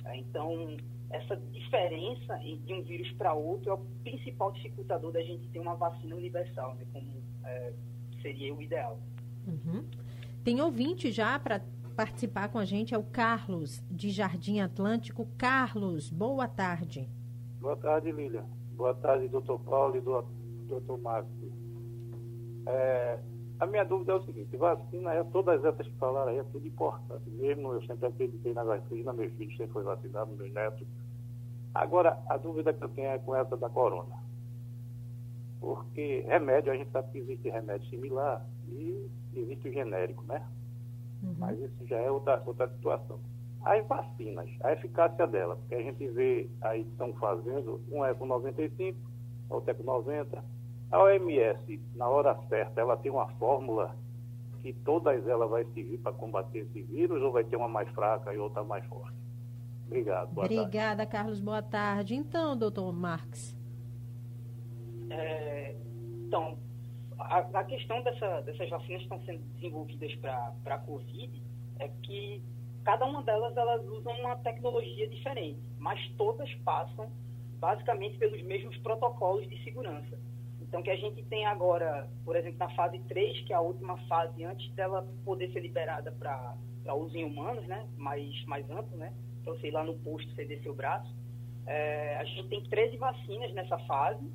Uh, 0.04 0.14
então, 0.14 0.76
essa 1.12 1.36
diferença 1.36 2.38
de 2.38 2.72
um 2.72 2.82
vírus 2.82 3.10
para 3.12 3.34
outro 3.34 3.70
é 3.70 3.74
o 3.74 3.78
principal 4.02 4.50
dificultador 4.52 5.12
da 5.12 5.22
gente 5.22 5.46
ter 5.48 5.58
uma 5.58 5.74
vacina 5.74 6.16
universal, 6.16 6.74
né, 6.74 6.86
como 6.92 7.06
é, 7.44 7.72
seria 8.22 8.54
o 8.54 8.62
ideal. 8.62 8.98
Uhum. 9.46 9.84
Tem 10.42 10.60
ouvinte 10.60 11.12
já 11.12 11.38
para 11.38 11.60
participar 11.94 12.48
com 12.48 12.58
a 12.58 12.64
gente, 12.64 12.94
é 12.94 12.98
o 12.98 13.02
Carlos, 13.02 13.82
de 13.90 14.10
Jardim 14.10 14.60
Atlântico. 14.60 15.28
Carlos, 15.36 16.08
boa 16.08 16.48
tarde. 16.48 17.00
Boa 17.00 17.08
tarde, 17.08 17.21
Lília. 18.12 18.44
Boa 18.72 18.94
tarde, 18.94 19.28
doutor 19.28 19.60
Paulo 19.60 19.96
e 19.96 20.00
doutor 20.00 20.98
Márcio. 20.98 21.52
É, 22.66 23.18
a 23.60 23.66
minha 23.66 23.84
dúvida 23.84 24.12
é 24.12 24.14
o 24.16 24.24
seguinte, 24.24 24.56
vacina, 24.56 25.12
é, 25.12 25.22
todas 25.24 25.64
essas 25.64 25.86
que 25.86 25.94
falaram 25.94 26.32
aí, 26.32 26.38
é 26.38 26.44
tudo 26.44 26.66
importante. 26.66 27.30
Mesmo 27.30 27.72
eu 27.72 27.82
sempre 27.82 28.06
acreditei 28.06 28.52
na 28.52 28.64
vacina, 28.64 29.12
meus 29.12 29.32
filhos 29.34 29.56
sempre 29.56 29.72
foram 29.72 29.86
vacinados, 29.86 30.36
meus 30.36 30.52
netos. 30.52 30.86
Agora, 31.72 32.20
a 32.28 32.36
dúvida 32.36 32.72
que 32.72 32.82
eu 32.82 32.88
tenho 32.88 33.08
é 33.08 33.18
com 33.18 33.36
essa 33.36 33.56
da 33.56 33.70
corona. 33.70 34.16
Porque 35.60 36.24
remédio, 36.26 36.72
a 36.72 36.76
gente 36.76 36.90
sabe 36.90 37.12
que 37.12 37.18
existe 37.18 37.48
remédio 37.48 37.88
similar 37.88 38.44
e 38.68 39.08
existe 39.34 39.68
o 39.68 39.72
genérico, 39.72 40.24
né? 40.24 40.44
Uhum. 41.22 41.36
Mas 41.38 41.60
isso 41.60 41.86
já 41.86 41.98
é 41.98 42.10
outra, 42.10 42.42
outra 42.44 42.68
situação. 42.68 43.20
As 43.64 43.86
vacinas, 43.86 44.48
a 44.62 44.72
eficácia 44.72 45.26
dela, 45.26 45.56
porque 45.56 45.74
a 45.76 45.82
gente 45.82 46.06
vê 46.08 46.50
aí 46.60 46.82
que 46.82 46.90
estão 46.90 47.12
fazendo, 47.14 47.80
um 47.90 48.04
é 48.04 48.12
com 48.12 48.26
95, 48.26 48.98
outro 49.48 49.70
é 49.70 49.74
com 49.74 49.84
90. 49.84 50.44
A 50.90 51.02
OMS, 51.02 51.80
na 51.94 52.08
hora 52.08 52.36
certa, 52.48 52.80
ela 52.80 52.96
tem 52.96 53.10
uma 53.10 53.28
fórmula 53.34 53.96
que 54.62 54.72
todas 54.72 55.26
elas 55.26 55.48
vai 55.48 55.64
servir 55.66 55.98
para 55.98 56.12
combater 56.12 56.60
esse 56.60 56.82
vírus 56.82 57.22
ou 57.22 57.32
vai 57.32 57.44
ter 57.44 57.56
uma 57.56 57.68
mais 57.68 57.88
fraca 57.90 58.32
e 58.34 58.38
outra 58.38 58.62
mais 58.62 58.84
forte? 58.86 59.16
Obrigado. 59.86 60.30
Obrigada, 60.36 60.96
tarde. 60.96 61.12
Carlos. 61.12 61.40
Boa 61.40 61.62
tarde. 61.62 62.14
Então, 62.14 62.56
doutor 62.56 62.92
Marques. 62.92 63.54
É, 65.10 65.76
então, 66.26 66.56
a, 67.18 67.38
a, 67.38 67.64
questão 67.64 68.02
dessa, 68.02 68.40
dessas 68.40 68.70
vacinas 68.70 68.98
que 68.98 69.14
estão 69.14 69.20
sendo 69.24 69.42
desenvolvidas 69.54 70.14
para 70.16 70.54
a 70.64 70.78
Covid 70.78 71.42
é 71.78 71.88
que 72.02 72.42
cada 72.84 73.04
uma 73.04 73.22
delas 73.22 73.56
elas 73.56 73.84
usam 73.86 74.12
uma 74.20 74.36
tecnologia 74.36 75.08
diferente, 75.08 75.60
mas 75.78 76.00
todas 76.16 76.52
passam 76.64 77.10
basicamente 77.58 78.18
pelos 78.18 78.42
mesmos 78.42 78.76
protocolos 78.78 79.48
de 79.48 79.62
segurança. 79.62 80.18
Então, 80.60 80.82
que 80.82 80.90
a 80.90 80.96
gente 80.96 81.22
tem 81.24 81.46
agora, 81.46 82.08
por 82.24 82.34
exemplo, 82.34 82.58
na 82.58 82.68
fase 82.70 82.98
3, 83.00 83.40
que 83.44 83.52
é 83.52 83.56
a 83.56 83.60
última 83.60 83.96
fase 84.08 84.42
antes 84.42 84.72
dela 84.74 85.06
poder 85.24 85.52
ser 85.52 85.60
liberada 85.60 86.10
para 86.12 86.94
uso 86.94 87.16
em 87.16 87.24
humanos, 87.24 87.66
né, 87.66 87.86
mais, 87.96 88.44
mais 88.46 88.68
amplo, 88.70 88.96
né, 88.96 89.12
então 89.40 89.56
sei 89.58 89.70
lá 89.70 89.84
no 89.84 89.98
posto 89.98 90.32
ceder 90.34 90.62
seu 90.62 90.74
braço, 90.74 91.14
é, 91.66 92.16
a 92.16 92.24
gente 92.24 92.48
tem 92.48 92.62
13 92.62 92.96
vacinas 92.96 93.52
nessa 93.52 93.78
fase 93.80 94.26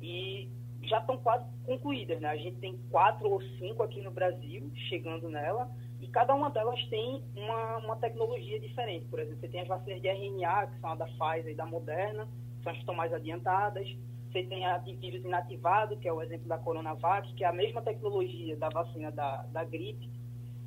e 0.00 0.48
já 0.82 0.98
estão 0.98 1.16
quase 1.16 1.44
concluídas, 1.64 2.20
né? 2.20 2.28
A 2.28 2.36
gente 2.36 2.56
tem 2.58 2.78
quatro 2.90 3.28
ou 3.28 3.42
cinco 3.58 3.82
aqui 3.82 4.00
no 4.00 4.10
Brasil 4.10 4.70
chegando 4.88 5.28
nela 5.28 5.68
e 6.00 6.06
cada 6.06 6.34
uma 6.34 6.50
delas 6.50 6.82
tem 6.88 7.22
uma, 7.34 7.78
uma 7.78 7.96
tecnologia 7.96 8.60
diferente. 8.60 9.06
Por 9.06 9.18
exemplo, 9.18 9.40
você 9.40 9.48
tem 9.48 9.60
as 9.60 9.68
vacinas 9.68 10.00
de 10.00 10.08
RNA, 10.08 10.68
que 10.68 10.80
são 10.80 10.90
a 10.90 10.94
da 10.94 11.06
Pfizer 11.06 11.52
e 11.52 11.54
da 11.54 11.66
Moderna, 11.66 12.26
que 12.58 12.62
são 12.62 12.70
as 12.70 12.76
que 12.76 12.82
estão 12.82 12.94
mais 12.94 13.12
adiantadas. 13.12 13.88
Você 14.30 14.44
tem 14.44 14.64
a 14.66 14.78
de 14.78 14.94
vírus 14.94 15.24
inativado, 15.24 15.96
que 15.96 16.06
é 16.06 16.12
o 16.12 16.22
exemplo 16.22 16.46
da 16.46 16.58
Coronavac, 16.58 17.32
que 17.34 17.42
é 17.42 17.48
a 17.48 17.52
mesma 17.52 17.82
tecnologia 17.82 18.56
da 18.56 18.68
vacina 18.68 19.10
da, 19.10 19.42
da 19.44 19.64
gripe. 19.64 20.06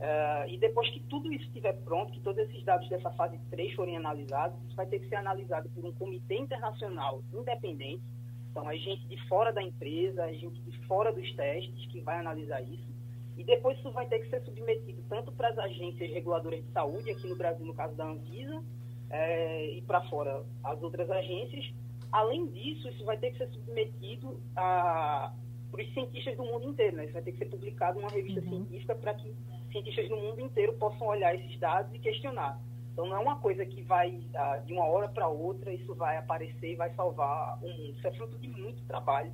Uh, 0.01 0.49
e 0.49 0.57
depois 0.57 0.89
que 0.89 0.99
tudo 1.01 1.31
isso 1.31 1.45
estiver 1.45 1.73
pronto, 1.83 2.11
que 2.11 2.19
todos 2.21 2.39
esses 2.39 2.63
dados 2.63 2.89
dessa 2.89 3.11
fase 3.11 3.37
3 3.51 3.75
forem 3.75 3.95
analisados, 3.95 4.57
isso 4.65 4.75
vai 4.75 4.87
ter 4.87 4.99
que 4.99 5.07
ser 5.07 5.15
analisado 5.15 5.69
por 5.69 5.85
um 5.85 5.91
comitê 5.91 6.37
internacional 6.39 7.21
independente. 7.31 8.01
Então, 8.49 8.67
a 8.67 8.75
gente 8.75 9.07
de 9.07 9.27
fora 9.27 9.53
da 9.53 9.61
empresa, 9.61 10.23
a 10.23 10.33
gente 10.33 10.59
de 10.61 10.77
fora 10.87 11.13
dos 11.13 11.31
testes 11.35 11.85
que 11.85 12.01
vai 12.01 12.17
analisar 12.17 12.61
isso. 12.61 13.00
E 13.37 13.43
depois 13.43 13.77
isso 13.77 13.91
vai 13.91 14.05
ter 14.07 14.19
que 14.19 14.29
ser 14.29 14.41
submetido 14.41 15.01
tanto 15.09 15.31
para 15.31 15.49
as 15.49 15.57
agências 15.57 16.11
reguladoras 16.11 16.63
de 16.63 16.71
saúde, 16.71 17.11
aqui 17.11 17.27
no 17.27 17.35
Brasil, 17.35 17.65
no 17.65 17.73
caso 17.73 17.95
da 17.95 18.05
Anvisa, 18.05 18.63
é, 19.09 19.67
e 19.71 19.81
para 19.81 20.01
fora 20.09 20.43
as 20.63 20.81
outras 20.81 21.09
agências. 21.09 21.73
Além 22.11 22.47
disso, 22.47 22.89
isso 22.89 23.05
vai 23.05 23.17
ter 23.17 23.31
que 23.31 23.37
ser 23.37 23.47
submetido 23.49 24.39
para 24.53 25.33
os 25.73 25.93
cientistas 25.93 26.35
do 26.35 26.43
mundo 26.43 26.69
inteiro. 26.69 26.97
Né? 26.97 27.05
Isso 27.05 27.13
vai 27.13 27.21
ter 27.21 27.31
que 27.31 27.37
ser 27.37 27.45
publicado 27.45 27.99
em 27.99 28.03
uma 28.03 28.11
revista 28.11 28.41
uhum. 28.41 28.49
científica 28.49 28.95
para 28.95 29.13
que 29.13 29.33
cientistas 29.71 30.09
do 30.09 30.17
mundo 30.17 30.41
inteiro 30.41 30.73
possam 30.73 31.07
olhar 31.07 31.33
esses 31.33 31.57
dados 31.59 31.93
e 31.93 31.99
questionar. 31.99 32.59
Então 32.91 33.05
não 33.05 33.15
é 33.15 33.19
uma 33.19 33.39
coisa 33.39 33.65
que 33.65 33.81
vai 33.81 34.21
ah, 34.35 34.57
de 34.57 34.73
uma 34.73 34.85
hora 34.85 35.07
para 35.07 35.27
outra, 35.29 35.73
isso 35.73 35.95
vai 35.95 36.17
aparecer 36.17 36.73
e 36.73 36.75
vai 36.75 36.93
salvar 36.93 37.57
o 37.63 37.69
mundo. 37.69 37.95
Isso 37.97 38.05
é 38.05 38.11
fruto 38.11 38.37
de 38.37 38.49
muito 38.49 38.83
trabalho 38.83 39.31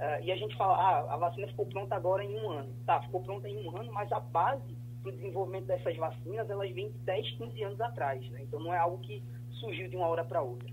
Uh, 0.00 0.24
e 0.24 0.32
a 0.32 0.36
gente 0.36 0.56
fala, 0.56 0.76
ah, 0.78 1.14
a 1.14 1.16
vacina 1.18 1.46
ficou 1.48 1.66
pronta 1.66 1.94
agora 1.94 2.24
em 2.24 2.34
um 2.34 2.50
ano. 2.50 2.72
Tá, 2.86 3.02
ficou 3.02 3.20
pronta 3.20 3.46
em 3.46 3.68
um 3.68 3.76
ano, 3.76 3.92
mas 3.92 4.10
a 4.10 4.18
base 4.18 4.74
para 5.02 5.10
o 5.10 5.12
desenvolvimento 5.12 5.66
dessas 5.66 5.94
vacinas, 5.96 6.48
elas 6.48 6.70
vêm 6.72 6.90
de 6.90 6.98
10, 7.00 7.30
15 7.36 7.62
anos 7.62 7.80
atrás, 7.82 8.26
né? 8.30 8.40
Então 8.42 8.58
não 8.60 8.72
é 8.72 8.78
algo 8.78 8.98
que 8.98 9.22
surgiu 9.50 9.88
de 9.88 9.96
uma 9.96 10.06
hora 10.06 10.24
para 10.24 10.40
outra. 10.40 10.68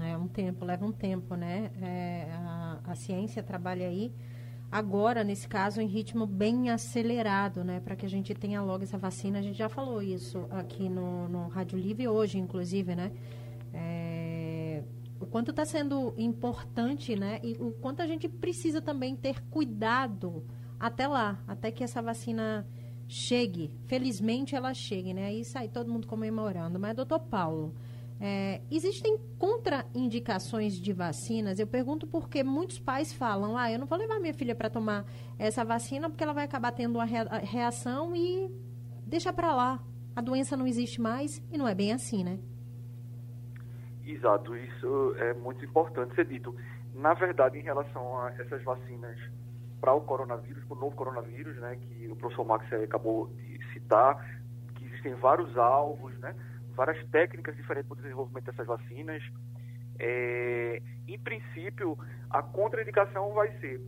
É 0.00 0.16
um 0.16 0.26
tempo, 0.26 0.64
leva 0.64 0.84
um 0.84 0.92
tempo, 0.92 1.36
né? 1.36 1.70
É, 1.80 2.28
a, 2.32 2.80
a 2.88 2.94
ciência 2.94 3.42
trabalha 3.42 3.86
aí 3.86 4.12
agora, 4.70 5.24
nesse 5.24 5.48
caso, 5.48 5.80
em 5.80 5.86
ritmo 5.86 6.26
bem 6.26 6.70
acelerado, 6.70 7.64
né? 7.64 7.80
Para 7.80 7.96
que 7.96 8.06
a 8.06 8.08
gente 8.08 8.34
tenha 8.34 8.62
logo 8.62 8.84
essa 8.84 8.98
vacina. 8.98 9.38
A 9.38 9.42
gente 9.42 9.58
já 9.58 9.68
falou 9.68 10.02
isso 10.02 10.46
aqui 10.50 10.88
no, 10.88 11.28
no 11.28 11.48
Rádio 11.48 11.78
Livre 11.78 12.06
hoje, 12.08 12.38
inclusive, 12.38 12.94
né? 12.94 13.12
É, 13.72 13.99
o 15.20 15.26
quanto 15.26 15.50
está 15.50 15.66
sendo 15.66 16.14
importante, 16.16 17.14
né? 17.14 17.38
E 17.42 17.52
o 17.60 17.72
quanto 17.72 18.00
a 18.00 18.06
gente 18.06 18.26
precisa 18.26 18.80
também 18.80 19.14
ter 19.14 19.42
cuidado 19.50 20.42
até 20.78 21.06
lá, 21.06 21.38
até 21.46 21.70
que 21.70 21.84
essa 21.84 22.00
vacina 22.00 22.66
chegue. 23.06 23.70
Felizmente 23.86 24.56
ela 24.56 24.72
chegue, 24.72 25.12
né? 25.12 25.26
Aí 25.26 25.44
sai 25.44 25.68
todo 25.68 25.92
mundo 25.92 26.06
comemorando. 26.06 26.80
Mas, 26.80 26.96
doutor 26.96 27.20
Paulo, 27.20 27.74
é, 28.18 28.62
existem 28.70 29.18
contraindicações 29.38 30.74
de 30.74 30.92
vacinas? 30.92 31.58
Eu 31.58 31.66
pergunto 31.66 32.06
porque 32.06 32.42
muitos 32.42 32.78
pais 32.78 33.12
falam: 33.12 33.58
ah, 33.58 33.70
eu 33.70 33.78
não 33.78 33.86
vou 33.86 33.98
levar 33.98 34.18
minha 34.18 34.32
filha 34.32 34.54
para 34.54 34.70
tomar 34.70 35.04
essa 35.38 35.62
vacina 35.64 36.08
porque 36.08 36.24
ela 36.24 36.32
vai 36.32 36.44
acabar 36.44 36.72
tendo 36.72 36.96
uma 36.96 37.04
reação 37.04 38.16
e 38.16 38.50
deixa 39.06 39.32
para 39.32 39.54
lá. 39.54 39.84
A 40.16 40.22
doença 40.22 40.56
não 40.56 40.66
existe 40.66 41.00
mais 41.00 41.42
e 41.52 41.58
não 41.58 41.68
é 41.68 41.74
bem 41.74 41.92
assim, 41.92 42.24
né? 42.24 42.38
Exato, 44.12 44.56
isso 44.56 45.14
é 45.18 45.32
muito 45.34 45.64
importante 45.64 46.14
ser 46.16 46.26
dito. 46.26 46.54
Na 46.94 47.14
verdade, 47.14 47.58
em 47.58 47.62
relação 47.62 48.18
a 48.18 48.30
essas 48.30 48.62
vacinas 48.64 49.16
para 49.80 49.94
o 49.94 50.00
coronavírus, 50.00 50.64
para 50.64 50.76
o 50.76 50.80
novo 50.80 50.96
coronavírus, 50.96 51.56
né, 51.58 51.76
que 51.76 52.08
o 52.08 52.16
professor 52.16 52.44
Max 52.44 52.70
acabou 52.72 53.28
de 53.28 53.72
citar, 53.72 54.42
que 54.74 54.84
existem 54.84 55.14
vários 55.14 55.56
alvos, 55.56 56.12
né, 56.18 56.34
várias 56.74 57.02
técnicas 57.10 57.54
diferentes 57.56 57.88
para 57.88 57.98
o 57.98 58.02
desenvolvimento 58.02 58.46
dessas 58.46 58.66
vacinas. 58.66 59.22
É, 59.98 60.82
em 61.06 61.18
princípio, 61.18 61.96
a 62.28 62.42
contraindicação 62.42 63.32
vai 63.32 63.48
ser, 63.60 63.80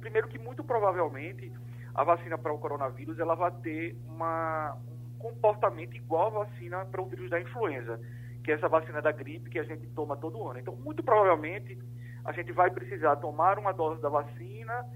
primeiro 0.00 0.28
que 0.28 0.38
muito 0.38 0.62
provavelmente 0.62 1.52
a 1.94 2.04
vacina 2.04 2.38
para 2.38 2.52
o 2.52 2.58
coronavírus 2.58 3.18
ela 3.18 3.34
vai 3.34 3.50
ter 3.62 3.96
uma, 4.06 4.78
um 4.88 5.18
comportamento 5.18 5.96
igual 5.96 6.28
à 6.28 6.44
vacina 6.44 6.84
para 6.86 7.02
o 7.02 7.06
vírus 7.06 7.28
da 7.28 7.40
influenza 7.40 7.98
que 8.42 8.50
é 8.50 8.54
essa 8.54 8.68
vacina 8.68 9.00
da 9.00 9.12
gripe 9.12 9.50
que 9.50 9.58
a 9.58 9.64
gente 9.64 9.86
toma 9.88 10.16
todo 10.16 10.46
ano. 10.48 10.58
Então, 10.58 10.74
muito 10.76 11.02
provavelmente, 11.02 11.78
a 12.24 12.32
gente 12.32 12.52
vai 12.52 12.70
precisar 12.70 13.16
tomar 13.16 13.58
uma 13.58 13.72
dose 13.72 14.00
da 14.00 14.08
vacina 14.08 14.86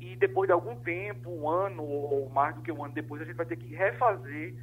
e 0.00 0.16
depois 0.16 0.48
de 0.48 0.52
algum 0.52 0.76
tempo, 0.76 1.30
um 1.30 1.48
ano 1.48 1.82
ou 1.82 2.28
mais 2.30 2.54
do 2.54 2.62
que 2.62 2.72
um 2.72 2.84
ano 2.84 2.94
depois, 2.94 3.22
a 3.22 3.24
gente 3.24 3.36
vai 3.36 3.46
ter 3.46 3.56
que 3.56 3.74
refazer 3.74 4.54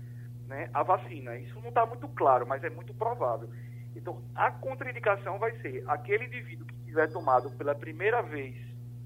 né, 0.48 0.70
a 0.74 0.84
vacina. 0.84 1.36
Isso 1.38 1.60
não 1.62 1.70
está 1.70 1.86
muito 1.86 2.08
claro, 2.10 2.46
mas 2.48 2.64
é 2.64 2.70
muito 2.70 2.94
provável. 2.94 3.50
Então, 3.96 4.22
a 4.36 4.52
contraindicação 4.52 5.38
vai 5.38 5.52
ser 5.62 5.84
aquele 5.88 6.26
indivíduo 6.26 6.66
que 6.66 6.76
tiver 6.86 7.08
tomado 7.08 7.52
pela 7.52 7.76
primeira 7.76 8.22
vez 8.22 8.56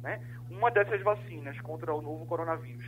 né, 0.01 0.21
uma 0.49 0.69
dessas 0.69 1.01
vacinas 1.01 1.59
contra 1.61 1.93
o 1.93 2.01
novo 2.01 2.25
coronavírus 2.25 2.85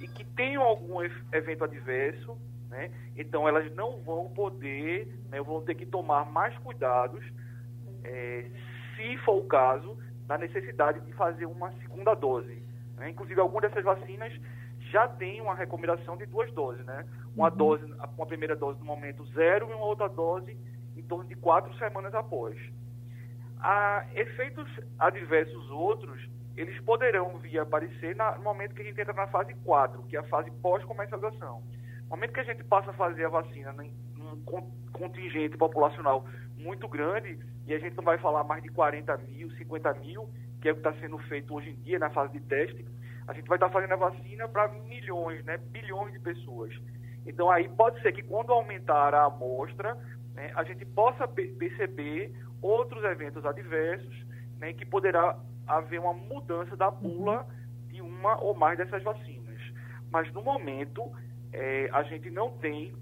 e 0.00 0.08
que 0.08 0.24
tenham 0.24 0.62
algum 0.62 1.02
evento 1.32 1.64
adverso, 1.64 2.36
né, 2.68 2.90
então 3.16 3.48
elas 3.48 3.72
não 3.74 4.02
vão 4.02 4.28
poder, 4.30 5.08
né, 5.30 5.40
vão 5.40 5.62
ter 5.62 5.74
que 5.74 5.86
tomar 5.86 6.24
mais 6.26 6.56
cuidados, 6.58 7.24
é, 8.04 8.46
se 8.96 9.16
for 9.18 9.38
o 9.38 9.44
caso, 9.44 9.96
da 10.26 10.36
necessidade 10.36 11.00
de 11.00 11.12
fazer 11.12 11.46
uma 11.46 11.70
segunda 11.80 12.14
dose. 12.14 12.62
Né? 12.96 13.10
Inclusive, 13.10 13.40
algumas 13.40 13.70
dessas 13.70 13.84
vacinas 13.84 14.32
já 14.90 15.08
têm 15.08 15.40
uma 15.40 15.54
recomendação 15.54 16.16
de 16.16 16.26
duas 16.26 16.52
doses, 16.52 16.84
né? 16.84 17.04
Uma 17.34 17.50
uhum. 17.50 17.56
dose, 17.56 17.84
uma 18.16 18.26
primeira 18.26 18.54
dose 18.54 18.78
no 18.78 18.84
momento 18.84 19.24
zero 19.26 19.68
e 19.70 19.74
uma 19.74 19.84
outra 19.84 20.08
dose 20.08 20.56
em 20.96 21.02
torno 21.02 21.24
de 21.24 21.34
quatro 21.34 21.74
semanas 21.76 22.14
após. 22.14 22.56
A 23.58 24.06
efeitos 24.14 24.68
adversos 24.98 25.70
outros, 25.70 26.28
eles 26.56 26.78
poderão 26.82 27.36
vir 27.38 27.58
a 27.58 27.62
aparecer 27.62 28.16
no 28.16 28.42
momento 28.42 28.74
que 28.74 28.82
a 28.82 28.84
gente 28.84 29.00
entra 29.00 29.12
na 29.12 29.26
fase 29.26 29.54
4, 29.54 30.02
que 30.04 30.16
é 30.16 30.20
a 30.20 30.24
fase 30.24 30.50
pós-comercialização. 30.62 31.62
No 32.06 32.10
momento 32.10 32.32
que 32.32 32.40
a 32.40 32.44
gente 32.44 32.62
passa 32.64 32.90
a 32.90 32.94
fazer 32.94 33.24
a 33.24 33.28
vacina 33.28 33.72
num 33.72 34.42
contingente 34.92 35.56
populacional 35.56 36.24
muito 36.56 36.88
grande, 36.88 37.38
e 37.66 37.74
a 37.74 37.78
gente 37.78 37.96
não 37.96 38.04
vai 38.04 38.16
falar 38.18 38.44
mais 38.44 38.62
de 38.62 38.68
40 38.68 39.16
mil, 39.18 39.50
50 39.50 39.94
mil, 39.94 40.30
que 40.60 40.68
é 40.68 40.72
o 40.72 40.76
que 40.76 40.88
está 40.88 40.92
sendo 41.00 41.18
feito 41.18 41.52
hoje 41.52 41.70
em 41.70 41.82
dia 41.82 41.98
na 41.98 42.10
fase 42.10 42.32
de 42.32 42.40
teste, 42.40 42.86
a 43.26 43.32
gente 43.32 43.48
vai 43.48 43.56
estar 43.56 43.66
tá 43.66 43.72
fazendo 43.72 43.92
a 43.92 43.96
vacina 43.96 44.48
para 44.48 44.68
milhões, 44.68 45.44
né, 45.44 45.58
bilhões 45.58 46.12
de 46.12 46.20
pessoas. 46.20 46.72
Então 47.26 47.50
aí 47.50 47.68
pode 47.68 48.00
ser 48.02 48.12
que 48.12 48.22
quando 48.22 48.52
aumentar 48.52 49.12
a 49.12 49.24
amostra, 49.24 49.96
né, 50.32 50.52
a 50.54 50.62
gente 50.62 50.84
possa 50.84 51.26
perceber 51.26 52.32
outros 52.62 53.02
eventos 53.02 53.44
adversos, 53.44 54.26
né, 54.60 54.72
que 54.72 54.86
poderá 54.86 55.36
haver 55.66 55.98
uma 55.98 56.14
mudança 56.14 56.76
da 56.76 56.88
bula 56.88 57.46
de 57.88 58.00
uma 58.00 58.40
ou 58.40 58.54
mais 58.54 58.78
dessas 58.78 59.02
vacinas. 59.02 59.60
Mas 60.10 60.32
no 60.32 60.40
momento 60.40 61.12
é, 61.56 61.88
a 61.90 62.02
gente 62.02 62.30
não 62.30 62.50
tem 62.58 62.94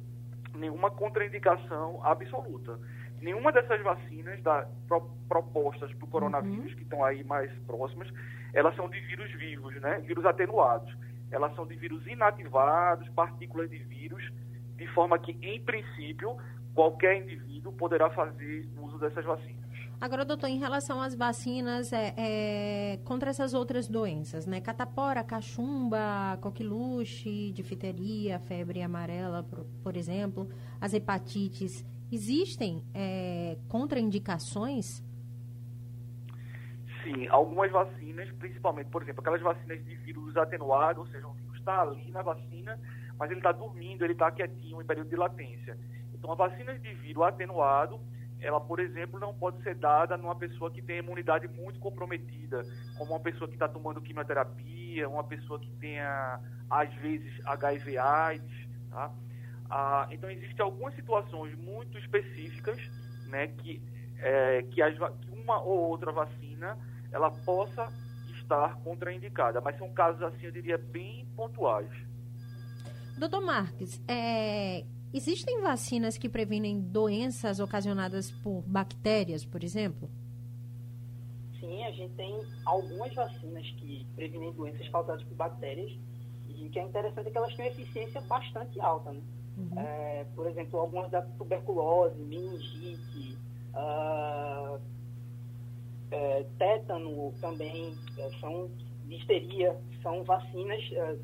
nenhuma 0.55 0.91
contraindicação 0.91 2.01
absoluta. 2.05 2.79
Nenhuma 3.21 3.51
dessas 3.51 3.83
vacinas 3.83 4.41
da, 4.43 4.69
pro, 4.87 5.11
propostas 5.29 5.93
para 5.95 6.05
o 6.05 6.09
coronavírus, 6.09 6.71
uhum. 6.71 6.77
que 6.77 6.83
estão 6.83 7.05
aí 7.05 7.25
mais 7.25 7.51
próximas, 7.67 8.09
elas 8.53 8.75
são 8.77 8.89
de 8.89 9.01
vírus 9.01 9.31
vivos, 9.33 9.75
né? 9.81 9.99
Vírus 10.07 10.25
atenuados. 10.25 10.95
Elas 11.31 11.55
são 11.57 11.67
de 11.67 11.75
vírus 11.75 12.07
inativados, 12.07 13.09
partículas 13.11 13.69
de 13.69 13.79
vírus, 13.79 14.23
de 14.77 14.87
forma 14.89 15.19
que, 15.19 15.37
em 15.43 15.61
princípio, 15.61 16.37
qualquer 16.75 17.17
indivíduo 17.17 17.73
poderá 17.73 18.09
fazer 18.11 18.69
uso 18.79 18.99
dessas 18.99 19.25
vacinas. 19.25 19.64
Agora, 20.05 20.23
doutor, 20.23 20.49
em 20.49 20.59
relação 20.59 21.01
às 21.01 21.15
vacinas 21.15 21.91
é, 21.91 22.15
é, 22.19 22.99
contra 23.07 23.31
essas 23.31 23.55
outras 23.55 23.89
doenças, 23.89 24.45
né? 24.45 24.61
Catapora, 24.61 25.25
cachumba, 25.25 26.37
coqueluche, 26.43 27.51
difteria, 27.53 28.39
febre 28.39 28.83
amarela, 28.83 29.43
por, 29.43 29.65
por 29.83 29.97
exemplo, 29.97 30.47
as 30.79 30.93
hepatites, 30.93 31.83
existem 32.13 32.85
é, 32.93 33.57
contraindicações? 33.67 35.03
Sim, 37.03 37.27
algumas 37.29 37.73
vacinas, 37.73 38.31
principalmente, 38.33 38.91
por 38.91 39.03
exemplo, 39.03 39.23
aquelas 39.23 39.41
vacinas 39.41 39.83
de 39.83 39.97
vírus 39.97 40.37
atenuado, 40.37 41.01
ou 41.01 41.07
seja, 41.07 41.27
o 41.27 41.33
vírus 41.33 41.57
está 41.57 41.81
ali 41.81 42.11
na 42.11 42.21
vacina, 42.21 42.79
mas 43.19 43.31
ele 43.31 43.41
está 43.41 43.53
dormindo, 43.53 44.05
ele 44.05 44.13
está 44.13 44.31
quietinho 44.31 44.83
em 44.83 44.85
período 44.85 45.09
de 45.09 45.17
latência. 45.17 45.79
Então, 46.13 46.31
a 46.31 46.35
vacina 46.35 46.79
de 46.79 46.93
vírus 46.93 47.23
atenuado, 47.23 47.99
ela, 48.41 48.61
por 48.61 48.79
exemplo, 48.81 49.19
não 49.19 49.33
pode 49.33 49.63
ser 49.63 49.75
dada 49.75 50.17
numa 50.17 50.35
pessoa 50.35 50.71
que 50.71 50.83
tem 50.83 50.99
imunidade 50.99 51.49
muito 51.49 51.81
comprometida, 51.81 52.63
como 52.99 53.13
uma 53.13 53.21
pessoa 53.21 53.49
que 53.49 53.55
está 53.55 53.69
tomando 53.69 54.01
quimioterapia, 54.01 55.09
uma 55.09 55.25
pessoa 55.25 55.59
que 55.59 55.71
tenha, 55.73 56.41
às 56.69 56.93
vezes, 56.97 57.33
HIV 57.47 57.99
AIDS, 57.99 58.69
tá? 58.91 59.11
Ah, 59.71 60.07
então, 60.11 60.31
existem 60.31 60.63
algumas 60.63 60.95
situações 60.95 61.57
muito 61.57 61.99
específicas, 61.99 62.79
né, 63.27 63.49
que, 63.49 63.83
é, 64.19 64.63
que, 64.63 64.83
as, 64.83 64.95
que 64.95 65.31
uma 65.31 65.61
ou 65.63 65.89
outra 65.89 66.13
vacina 66.13 66.79
ela 67.11 67.31
possa 67.31 67.91
estar 68.37 68.77
contraindicada, 68.81 69.61
mas 69.61 69.79
são 69.79 69.93
casos 69.93 70.23
assim, 70.23 70.47
eu 70.47 70.53
diria, 70.53 70.77
bem 70.77 71.27
pontuais. 71.35 71.91
Doutor 73.17 73.41
Marques, 73.41 74.03
é, 74.07 74.85
existem 75.17 75.61
vacinas 75.61 76.19
que 76.19 76.29
previnem 76.29 76.81
doenças 76.81 77.61
ocasionadas 77.61 78.31
por 78.31 78.63
bactérias, 78.67 79.45
por 79.45 79.63
exemplo? 79.63 80.11
Sim, 81.61 81.85
a 81.85 81.91
gente 81.93 82.13
tem 82.15 82.43
algumas 82.65 83.15
vacinas 83.15 83.71
que 83.79 84.07
previnem 84.17 84.53
doenças 84.53 84.89
causadas 84.89 85.23
por 85.23 85.35
bactérias 85.35 85.93
e 86.49 86.67
o 86.67 86.71
que 86.71 86.79
é 86.79 86.83
interessante 86.83 87.29
é 87.29 87.31
que 87.31 87.39
elas 87.39 87.55
têm 87.55 87.67
eficiência 87.67 88.21
bastante 88.23 88.81
alta, 88.81 89.13
né? 89.13 89.23
Uhum. 89.57 89.79
É, 89.79 90.27
por 90.35 90.49
exemplo, 90.49 90.81
algumas 90.81 91.11
da 91.11 91.23
tuberculose, 91.23 92.19
meningite, 92.19 93.39
uh, 93.73 94.81
é, 96.11 96.45
tétano 96.59 97.33
também 97.41 97.97
é, 98.19 98.31
são 98.41 98.71
listeria, 99.07 99.77
são 100.03 100.25
vacinas 100.25 100.83
é, 100.93 101.17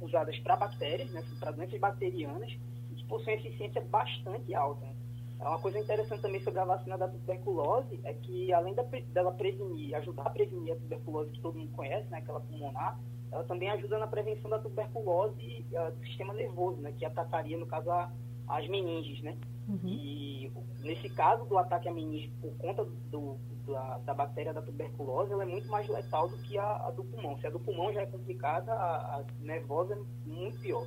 usadas 0.00 0.38
para 0.40 0.56
bactérias, 0.56 1.10
né, 1.10 1.22
para 1.40 1.50
doenças 1.50 1.78
bacterianas, 1.78 2.56
que 3.08 3.14
possuem 3.14 3.36
eficiência 3.36 3.80
bastante 3.80 4.54
alta. 4.54 4.86
É 5.40 5.48
uma 5.48 5.58
coisa 5.58 5.78
interessante 5.78 6.20
também 6.20 6.42
sobre 6.42 6.60
a 6.60 6.64
vacina 6.64 6.98
da 6.98 7.08
tuberculose 7.08 8.00
é 8.04 8.12
que, 8.12 8.52
além 8.52 8.74
da, 8.74 8.82
dela 8.82 9.32
prevenir, 9.32 9.94
ajudar 9.94 10.24
a 10.24 10.30
prevenir 10.30 10.74
a 10.74 10.76
tuberculose 10.76 11.30
que 11.30 11.40
todo 11.40 11.58
mundo 11.58 11.72
conhece, 11.72 12.08
né, 12.10 12.18
aquela 12.18 12.40
pulmonar, 12.40 12.98
ela 13.30 13.44
também 13.44 13.70
ajuda 13.70 13.98
na 13.98 14.06
prevenção 14.06 14.50
da 14.50 14.58
tuberculose 14.58 15.64
uh, 15.72 15.92
do 15.92 16.06
sistema 16.06 16.34
nervoso, 16.34 16.80
né, 16.80 16.92
que 16.92 17.04
atacaria, 17.04 17.56
no 17.56 17.66
caso, 17.66 17.90
a, 17.90 18.10
as 18.48 18.68
meninges, 18.68 19.22
né? 19.22 19.36
Uhum. 19.68 19.78
E 19.84 20.50
nesse 20.80 21.08
caso 21.10 21.44
do 21.44 21.58
ataque 21.58 21.88
à 21.88 21.92
meninge 21.92 22.32
por 22.40 22.56
conta 22.56 22.84
do, 22.84 23.36
da, 23.66 23.98
da, 23.98 24.14
bactéria 24.14 24.52
da 24.52 24.62
tuberculose, 24.62 25.30
ela 25.30 25.42
é 25.42 25.46
muito 25.46 25.68
mais 25.68 25.86
letal 25.88 26.28
do 26.28 26.38
que 26.38 26.58
a, 26.58 26.86
a, 26.86 26.90
do 26.90 27.04
pulmão. 27.04 27.38
Se 27.38 27.46
a 27.46 27.50
do 27.50 27.60
pulmão 27.60 27.92
já 27.92 28.00
é 28.00 28.06
complicada, 28.06 28.72
a, 28.72 29.18
a 29.18 29.24
nervosa 29.40 29.94
é 29.94 30.28
muito 30.28 30.58
pior. 30.60 30.86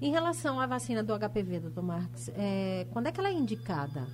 Em 0.00 0.10
relação 0.10 0.60
à 0.60 0.66
vacina 0.66 1.02
do 1.02 1.18
HPV, 1.18 1.60
doutor 1.60 1.82
Marques, 1.82 2.30
é, 2.36 2.86
quando 2.92 3.06
é 3.06 3.12
que 3.12 3.18
ela 3.18 3.30
é 3.30 3.32
indicada? 3.32 4.06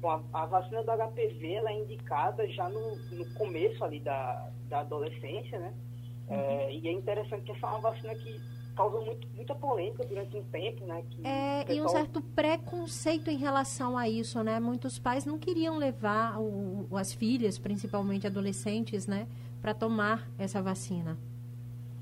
Bom, 0.00 0.10
a, 0.32 0.42
a, 0.42 0.46
vacina 0.46 0.82
do 0.82 0.90
HPV 0.90 1.52
ela 1.52 1.70
é 1.70 1.80
indicada 1.80 2.48
já 2.48 2.68
no, 2.68 2.96
no 3.12 3.24
começo 3.34 3.84
ali 3.84 4.00
da, 4.00 4.50
da 4.68 4.80
adolescência, 4.80 5.60
né? 5.60 5.72
Uhum. 6.28 6.36
É, 6.36 6.74
e 6.74 6.88
é 6.88 6.92
interessante 6.92 7.44
que 7.44 7.52
essa 7.52 7.66
é 7.66 7.70
uma 7.70 7.78
vacina 7.78 8.14
que 8.16 8.40
causou 8.74 9.04
muito, 9.04 9.28
muita 9.36 9.54
polêmica 9.54 10.04
durante 10.04 10.36
um 10.36 10.42
tempo, 10.44 10.84
né? 10.86 11.04
é, 11.22 11.64
pessoal... 11.64 11.76
e 11.76 11.82
um 11.82 11.88
certo 11.88 12.20
preconceito 12.20 13.30
em 13.30 13.36
relação 13.36 13.96
a 13.96 14.08
isso, 14.08 14.42
né? 14.42 14.58
Muitos 14.58 14.98
pais 14.98 15.24
não 15.24 15.38
queriam 15.38 15.76
levar 15.78 16.40
o, 16.40 16.88
as 16.96 17.12
filhas, 17.12 17.58
principalmente 17.58 18.26
adolescentes, 18.26 19.06
né? 19.06 19.28
Para 19.60 19.72
tomar 19.72 20.28
essa 20.36 20.60
vacina. 20.60 21.16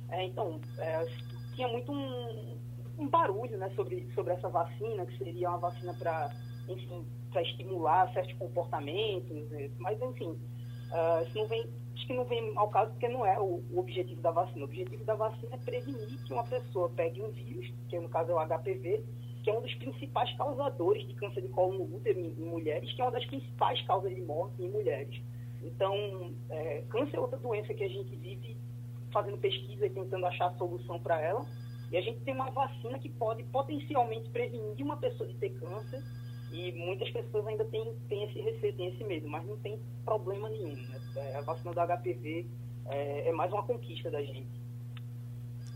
É, 0.08 0.24
então, 0.24 0.60
é, 0.78 1.06
tinha 1.60 1.68
muito 1.68 1.92
um, 1.92 2.58
um, 2.98 3.08
barulho, 3.08 3.58
né? 3.58 3.70
Sobre, 3.76 4.08
sobre 4.14 4.32
essa 4.32 4.48
vacina, 4.48 5.04
que 5.04 5.18
seria 5.18 5.50
uma 5.50 5.58
vacina 5.58 5.92
para, 5.92 6.30
para 7.30 7.42
estimular 7.42 8.10
certos 8.14 8.32
comportamentos, 8.38 9.50
né? 9.50 9.70
mas, 9.78 10.00
enfim, 10.00 10.30
uh, 10.30 11.22
isso 11.26 11.36
não 11.36 11.46
vem 11.46 11.68
acho 11.94 12.06
que 12.06 12.14
não 12.14 12.24
vem 12.24 12.52
ao 12.56 12.68
caso 12.70 12.92
porque 12.92 13.08
não 13.08 13.26
é 13.26 13.38
o, 13.38 13.62
o, 13.70 13.78
objetivo 13.78 14.22
da 14.22 14.30
vacina. 14.30 14.62
O 14.62 14.64
objetivo 14.64 15.04
da 15.04 15.14
vacina 15.14 15.50
é 15.52 15.58
prevenir 15.58 16.18
que 16.24 16.32
uma 16.32 16.44
pessoa 16.44 16.88
pegue 16.88 17.20
um 17.20 17.30
vírus, 17.30 17.70
que 17.90 17.98
no 17.98 18.08
caso 18.08 18.30
é 18.30 18.34
o 18.34 18.46
HPV, 18.46 19.04
que 19.42 19.50
é 19.50 19.52
um 19.52 19.60
dos 19.60 19.74
principais 19.74 20.34
causadores 20.38 21.06
de 21.06 21.12
câncer 21.14 21.42
de 21.42 21.48
colo 21.48 21.74
no 21.74 21.96
útero 21.96 22.18
em, 22.18 22.28
em 22.38 22.44
mulheres, 22.44 22.90
que 22.94 23.02
é 23.02 23.04
uma 23.04 23.10
das 23.10 23.26
principais 23.26 23.82
causas 23.82 24.14
de 24.14 24.22
morte 24.22 24.62
em 24.62 24.70
mulheres. 24.70 25.20
Então, 25.62 26.32
é, 26.48 26.84
câncer 26.88 27.18
é 27.18 27.20
outra 27.20 27.38
doença 27.38 27.74
que 27.74 27.84
a 27.84 27.88
gente 27.88 28.16
vive 28.16 28.56
fazendo 29.12 29.38
pesquisa 29.38 29.86
e 29.86 29.90
tentando 29.90 30.26
achar 30.26 30.52
solução 30.56 30.98
para 31.00 31.20
ela. 31.20 31.44
E 31.90 31.96
a 31.96 32.00
gente 32.00 32.20
tem 32.20 32.34
uma 32.34 32.50
vacina 32.50 32.98
que 32.98 33.08
pode 33.08 33.42
potencialmente 33.44 34.28
prevenir 34.30 34.84
uma 34.84 34.96
pessoa 34.96 35.28
de 35.28 35.34
ter 35.36 35.50
câncer 35.50 36.02
e 36.52 36.72
muitas 36.72 37.10
pessoas 37.10 37.46
ainda 37.46 37.64
têm, 37.64 37.94
têm 38.08 38.24
esse 38.24 38.40
receio, 38.40 38.76
têm 38.76 38.88
esse 38.88 39.04
medo, 39.04 39.28
mas 39.28 39.46
não 39.46 39.56
tem 39.58 39.78
problema 40.04 40.48
nenhum. 40.48 40.74
Né? 40.74 41.00
É, 41.16 41.36
a 41.36 41.40
vacina 41.42 41.72
do 41.72 41.80
HPV 41.80 42.46
é, 42.86 43.28
é, 43.28 43.32
mais 43.32 43.52
uma 43.52 43.62
conquista 43.62 44.10
da 44.10 44.22
gente. 44.22 44.60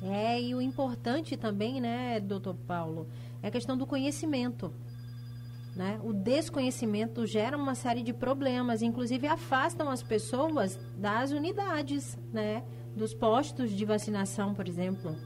É, 0.03 0.41
e 0.41 0.55
o 0.55 0.61
importante 0.61 1.37
também, 1.37 1.81
né, 1.81 2.21
doutor 2.21 2.55
Paulo, 2.55 3.09
é 3.43 3.49
a 3.49 3.51
questão 3.51 3.77
do 3.77 3.87
conhecimento. 3.87 4.73
Né? 5.75 6.01
O 6.05 6.13
desconhecimento 6.13 7.27
gera 7.27 7.57
uma 7.57 7.75
série 7.75 8.03
de 8.03 8.13
problemas, 8.13 8.83
inclusive 8.83 9.27
afastam 9.27 9.89
as 9.91 10.03
pessoas 10.03 10.77
das 10.97 11.33
unidades, 11.33 12.17
né? 12.33 12.63
Dos 12.97 13.13
postos 13.15 13.71
de 13.71 13.85
vacinação, 13.85 14.55
por 14.55 14.69
exemplo. 14.69 15.17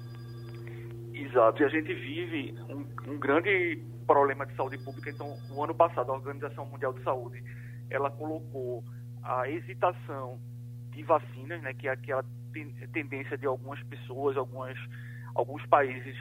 Exato, 1.13 1.63
e 1.63 1.65
a 1.65 1.69
gente 1.69 1.93
vive 1.93 2.55
um, 2.69 3.13
um, 3.13 3.19
grande 3.19 3.83
problema 4.07 4.47
de 4.47 4.55
saúde 4.55 4.79
pública. 4.79 5.11
Então, 5.11 5.37
o 5.51 5.63
ano 5.63 5.75
passado, 5.75 6.11
a 6.11 6.15
Organização 6.15 6.65
Mundial 6.67 6.93
de 6.93 7.03
Saúde, 7.03 7.43
ela 7.91 8.11
colocou 8.11 8.83
a 9.23 9.49
hesitação 9.49 10.39
de 10.91 11.03
vacinas, 11.03 11.61
né, 11.63 11.75
que 11.75 11.89
é 11.89 11.93
aquela 11.93 12.25
tendência 12.93 13.37
de 13.37 13.47
algumas 13.47 13.83
pessoas, 13.85 14.37
algumas, 14.37 14.77
alguns 15.35 15.65
países, 15.67 16.17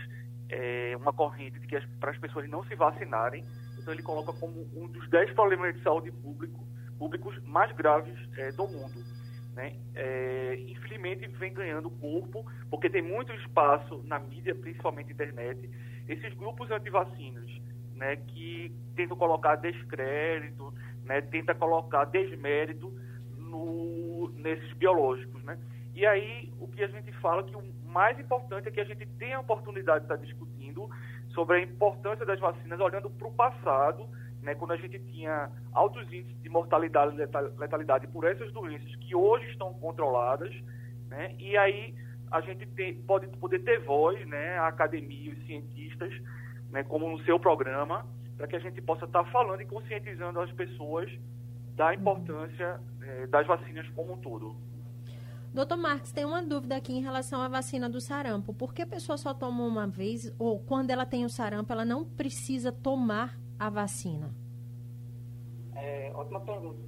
é, 0.49 0.95
uma 0.97 1.13
corrente 1.13 1.59
de 1.59 1.67
que 1.67 1.79
para 1.99 2.11
as 2.11 2.17
pessoas 2.17 2.49
não 2.49 2.63
se 2.65 2.75
vacinarem. 2.75 3.45
Então, 3.79 3.93
ele 3.93 4.03
coloca 4.03 4.33
como 4.33 4.67
um 4.75 4.87
dos 4.87 5.09
dez 5.09 5.31
problemas 5.33 5.75
de 5.75 5.83
saúde 5.83 6.11
público, 6.11 6.67
públicos 6.97 7.41
mais 7.43 7.71
graves 7.75 8.17
é, 8.37 8.51
do 8.51 8.67
mundo. 8.67 9.16
Né? 9.57 9.73
É, 9.95 10.63
infelizmente 10.67 11.27
vem 11.29 11.51
ganhando 11.51 11.89
corpo, 11.89 12.45
porque 12.69 12.91
tem 12.91 13.01
muito 13.01 13.33
espaço 13.33 14.03
na 14.05 14.19
mídia, 14.19 14.53
principalmente 14.53 15.11
internet, 15.11 15.67
esses 16.07 16.31
grupos 16.35 16.69
antivacinas, 16.69 17.49
né, 17.95 18.17
que 18.17 18.71
tentam 18.95 19.17
colocar 19.17 19.55
descrédito, 19.55 20.71
né, 21.03 21.21
tenta 21.21 21.55
colocar 21.55 22.05
desmérito 22.05 22.93
no, 23.35 24.31
nesses 24.35 24.71
biológicos, 24.73 25.43
né? 25.43 25.57
E 25.95 26.05
aí 26.05 26.53
o 26.59 26.67
que 26.67 26.83
a 26.83 26.87
gente 26.87 27.11
fala 27.13 27.43
que 27.43 27.55
o 27.55 27.63
mais 27.87 28.19
importante 28.19 28.67
é 28.67 28.71
que 28.71 28.79
a 28.79 28.85
gente 28.85 29.07
tenha 29.17 29.37
a 29.37 29.39
oportunidade 29.39 30.05
de 30.05 30.13
estar 30.13 30.23
discutindo 30.23 30.87
sobre 31.29 31.57
a 31.57 31.61
importância 31.63 32.23
das 32.23 32.39
vacinas, 32.39 32.79
olhando 32.79 33.09
para 33.09 33.27
o 33.27 33.33
passado, 33.33 34.07
né, 34.47 34.55
quando 34.55 34.71
a 34.71 34.77
gente 34.77 34.97
tinha 35.11 35.51
altos 35.73 36.07
índices 36.07 36.41
de 36.41 36.47
mortalidade 36.47 37.13
e 37.17 37.59
letalidade 37.59 38.07
por 38.07 38.23
essas 38.23 38.49
doenças 38.53 38.95
que 38.95 39.13
hoje 39.13 39.45
estão 39.49 39.73
controladas, 39.73 40.55
né, 41.09 41.35
e 41.37 41.57
aí 41.57 41.93
a 42.31 42.39
gente 42.39 42.65
tem, 42.67 42.95
pode 43.01 43.27
poder 43.39 43.59
ter 43.59 43.81
voz, 43.81 44.25
né, 44.25 44.57
a 44.57 44.69
academia, 44.69 45.33
os 45.33 45.45
cientistas, 45.45 46.13
né, 46.69 46.81
como 46.85 47.09
no 47.09 47.21
seu 47.25 47.37
programa, 47.37 48.05
para 48.37 48.47
que 48.47 48.55
a 48.55 48.59
gente 48.59 48.81
possa 48.81 49.03
estar 49.03 49.25
falando 49.25 49.61
e 49.61 49.65
conscientizando 49.65 50.39
as 50.39 50.51
pessoas 50.53 51.11
da 51.75 51.93
importância 51.93 52.79
eh, 53.01 53.27
das 53.27 53.45
vacinas 53.45 53.85
como 53.89 54.13
um 54.13 54.17
todo. 54.17 54.55
Doutor 55.53 55.77
Marques, 55.77 56.11
tem 56.13 56.23
uma 56.23 56.41
dúvida 56.41 56.77
aqui 56.77 56.93
em 56.93 57.01
relação 57.01 57.41
à 57.41 57.49
vacina 57.49 57.89
do 57.89 57.99
sarampo. 57.99 58.53
Por 58.53 58.73
que 58.73 58.83
a 58.83 58.87
pessoa 58.87 59.17
só 59.17 59.33
toma 59.33 59.63
uma 59.63 59.87
vez 59.87 60.33
ou 60.39 60.59
quando 60.59 60.91
ela 60.91 61.05
tem 61.05 61.25
o 61.25 61.29
sarampo, 61.29 61.73
ela 61.73 61.83
não 61.83 62.05
precisa 62.05 62.71
tomar 62.71 63.37
a 63.59 63.69
vacina? 63.69 64.33
É, 65.75 66.11
ótima 66.13 66.39
pergunta. 66.41 66.79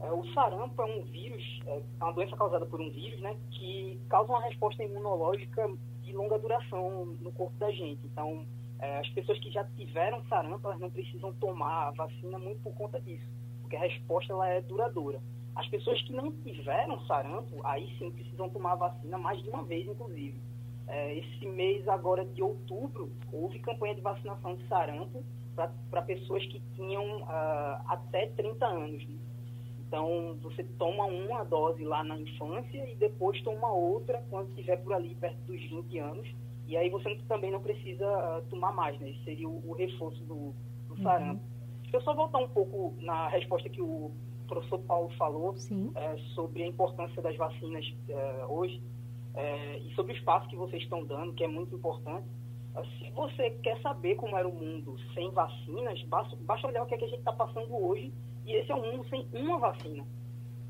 É, 0.00 0.10
o 0.10 0.24
sarampo 0.32 0.82
é 0.82 0.84
um 0.84 1.02
vírus, 1.04 1.60
é, 1.66 1.78
é 2.00 2.04
uma 2.04 2.12
doença 2.12 2.36
causada 2.36 2.66
por 2.66 2.80
um 2.80 2.90
vírus, 2.90 3.20
né, 3.20 3.36
que 3.50 4.00
causa 4.08 4.32
uma 4.32 4.42
resposta 4.42 4.82
imunológica 4.82 5.72
de 6.02 6.12
longa 6.12 6.38
duração 6.38 7.06
no 7.20 7.32
corpo 7.32 7.56
da 7.58 7.70
gente. 7.70 8.04
Então, 8.04 8.44
é, 8.80 8.98
as 8.98 9.08
pessoas 9.10 9.38
que 9.38 9.50
já 9.50 9.64
tiveram 9.64 10.24
sarampo, 10.26 10.66
elas 10.66 10.80
não 10.80 10.90
precisam 10.90 11.32
tomar 11.34 11.88
a 11.88 11.90
vacina 11.92 12.38
muito 12.38 12.60
por 12.62 12.74
conta 12.74 13.00
disso, 13.00 13.26
porque 13.60 13.76
a 13.76 13.80
resposta 13.80 14.32
ela 14.32 14.48
é 14.48 14.60
duradoura. 14.60 15.20
As 15.54 15.68
pessoas 15.68 16.02
que 16.02 16.12
não 16.12 16.32
tiveram 16.32 16.98
sarampo, 17.06 17.60
aí 17.64 17.94
sim 17.98 18.10
precisam 18.10 18.48
tomar 18.48 18.72
a 18.72 18.76
vacina 18.76 19.18
mais 19.18 19.40
de 19.42 19.48
uma 19.50 19.62
vez, 19.62 19.86
inclusive. 19.86 20.40
É, 20.88 21.16
esse 21.16 21.46
mês 21.46 21.86
agora 21.86 22.24
de 22.24 22.42
outubro, 22.42 23.12
houve 23.30 23.60
campanha 23.60 23.94
de 23.94 24.00
vacinação 24.00 24.56
de 24.56 24.66
sarampo 24.66 25.22
para 25.54 26.02
pessoas 26.02 26.44
que 26.46 26.60
tinham 26.74 27.22
uh, 27.22 27.82
até 27.86 28.26
30 28.28 28.66
anos. 28.66 29.06
Né? 29.06 29.16
Então, 29.86 30.38
você 30.42 30.64
toma 30.78 31.04
uma 31.04 31.44
dose 31.44 31.84
lá 31.84 32.02
na 32.02 32.18
infância 32.18 32.90
e 32.90 32.96
depois 32.96 33.40
toma 33.42 33.70
outra 33.72 34.24
quando 34.30 34.48
estiver 34.50 34.76
por 34.76 34.94
ali 34.94 35.14
perto 35.14 35.38
dos 35.46 35.60
20 35.60 35.98
anos. 35.98 36.34
E 36.66 36.76
aí 36.76 36.88
você 36.88 37.14
também 37.28 37.50
não 37.50 37.60
precisa 37.60 38.06
uh, 38.06 38.42
tomar 38.48 38.72
mais, 38.72 38.98
né? 38.98 39.10
Esse 39.10 39.24
seria 39.24 39.48
o, 39.48 39.68
o 39.68 39.72
reforço 39.72 40.22
do, 40.24 40.54
do 40.88 40.94
uhum. 40.94 41.02
sarampo. 41.02 41.42
Deixa 41.82 41.96
eu 41.96 42.02
só 42.02 42.14
voltar 42.14 42.38
um 42.38 42.48
pouco 42.48 42.94
na 43.00 43.28
resposta 43.28 43.68
que 43.68 43.82
o 43.82 44.10
professor 44.48 44.78
Paulo 44.80 45.10
falou 45.18 45.54
é, 45.94 46.16
sobre 46.34 46.62
a 46.62 46.66
importância 46.66 47.20
das 47.20 47.36
vacinas 47.36 47.84
é, 48.08 48.46
hoje 48.46 48.82
é, 49.34 49.78
e 49.78 49.94
sobre 49.94 50.12
o 50.12 50.16
espaço 50.16 50.48
que 50.48 50.56
vocês 50.56 50.82
estão 50.82 51.04
dando, 51.04 51.32
que 51.32 51.44
é 51.44 51.48
muito 51.48 51.74
importante. 51.74 52.26
Se 52.98 53.10
você 53.10 53.50
quer 53.62 53.80
saber 53.82 54.14
como 54.16 54.36
era 54.36 54.48
o 54.48 54.52
mundo 54.52 54.96
sem 55.14 55.30
vacinas, 55.30 56.02
basta, 56.04 56.36
basta 56.40 56.66
olhar 56.66 56.82
o 56.82 56.86
que, 56.86 56.94
é 56.94 56.98
que 56.98 57.04
a 57.04 57.08
gente 57.08 57.18
está 57.18 57.32
passando 57.32 57.74
hoje, 57.74 58.12
e 58.46 58.52
esse 58.52 58.72
é 58.72 58.74
um 58.74 58.92
mundo 58.92 59.06
sem 59.08 59.26
uma 59.34 59.58
vacina. 59.58 60.04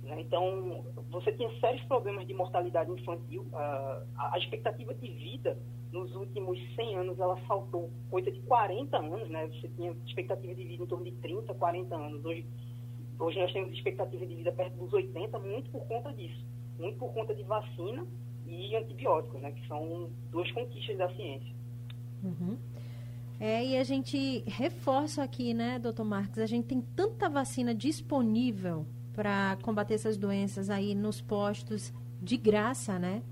Né? 0.02 0.20
Então, 0.20 0.84
você 1.10 1.32
tinha 1.32 1.48
sérios 1.60 1.82
problemas 1.84 2.26
de 2.26 2.34
mortalidade 2.34 2.90
infantil. 2.90 3.42
Uh, 3.52 4.04
a 4.16 4.36
expectativa 4.36 4.92
de 4.94 5.08
vida 5.12 5.56
nos 5.92 6.14
últimos 6.16 6.58
100 6.74 6.96
anos, 6.96 7.20
ela 7.20 7.38
saltou 7.46 7.90
coisa 8.10 8.30
de 8.30 8.40
40 8.40 8.96
anos, 8.96 9.28
né? 9.28 9.46
Você 9.46 9.68
tinha 9.68 9.94
expectativa 10.06 10.54
de 10.54 10.64
vida 10.64 10.82
em 10.82 10.86
torno 10.86 11.04
de 11.04 11.12
30, 11.12 11.52
40 11.54 11.94
anos. 11.94 12.24
Hoje, 12.24 12.46
hoje 13.18 13.38
nós 13.38 13.52
temos 13.52 13.72
expectativa 13.72 14.26
de 14.26 14.34
vida 14.34 14.50
perto 14.52 14.74
dos 14.76 14.92
80, 14.92 15.38
muito 15.38 15.70
por 15.70 15.86
conta 15.86 16.12
disso. 16.14 16.44
Muito 16.78 16.98
por 16.98 17.12
conta 17.12 17.34
de 17.34 17.42
vacina 17.42 18.06
e 18.46 18.74
antibióticos, 18.74 19.40
né? 19.40 19.52
Que 19.52 19.68
são 19.68 20.10
duas 20.30 20.50
conquistas 20.52 20.96
da 20.96 21.14
ciência. 21.14 21.54
Uhum. 22.22 22.56
É, 23.40 23.64
e 23.64 23.76
a 23.76 23.82
gente 23.82 24.44
reforça 24.46 25.22
aqui, 25.22 25.52
né, 25.52 25.78
doutor 25.78 26.04
Marques, 26.04 26.38
a 26.38 26.46
gente 26.46 26.66
tem 26.66 26.80
tanta 26.80 27.28
vacina 27.28 27.74
disponível 27.74 28.86
para 29.12 29.58
combater 29.62 29.94
essas 29.94 30.16
doenças 30.16 30.70
aí 30.70 30.94
nos 30.94 31.20
postos 31.20 31.92
de 32.20 32.36
graça, 32.36 32.98
né? 32.98 33.22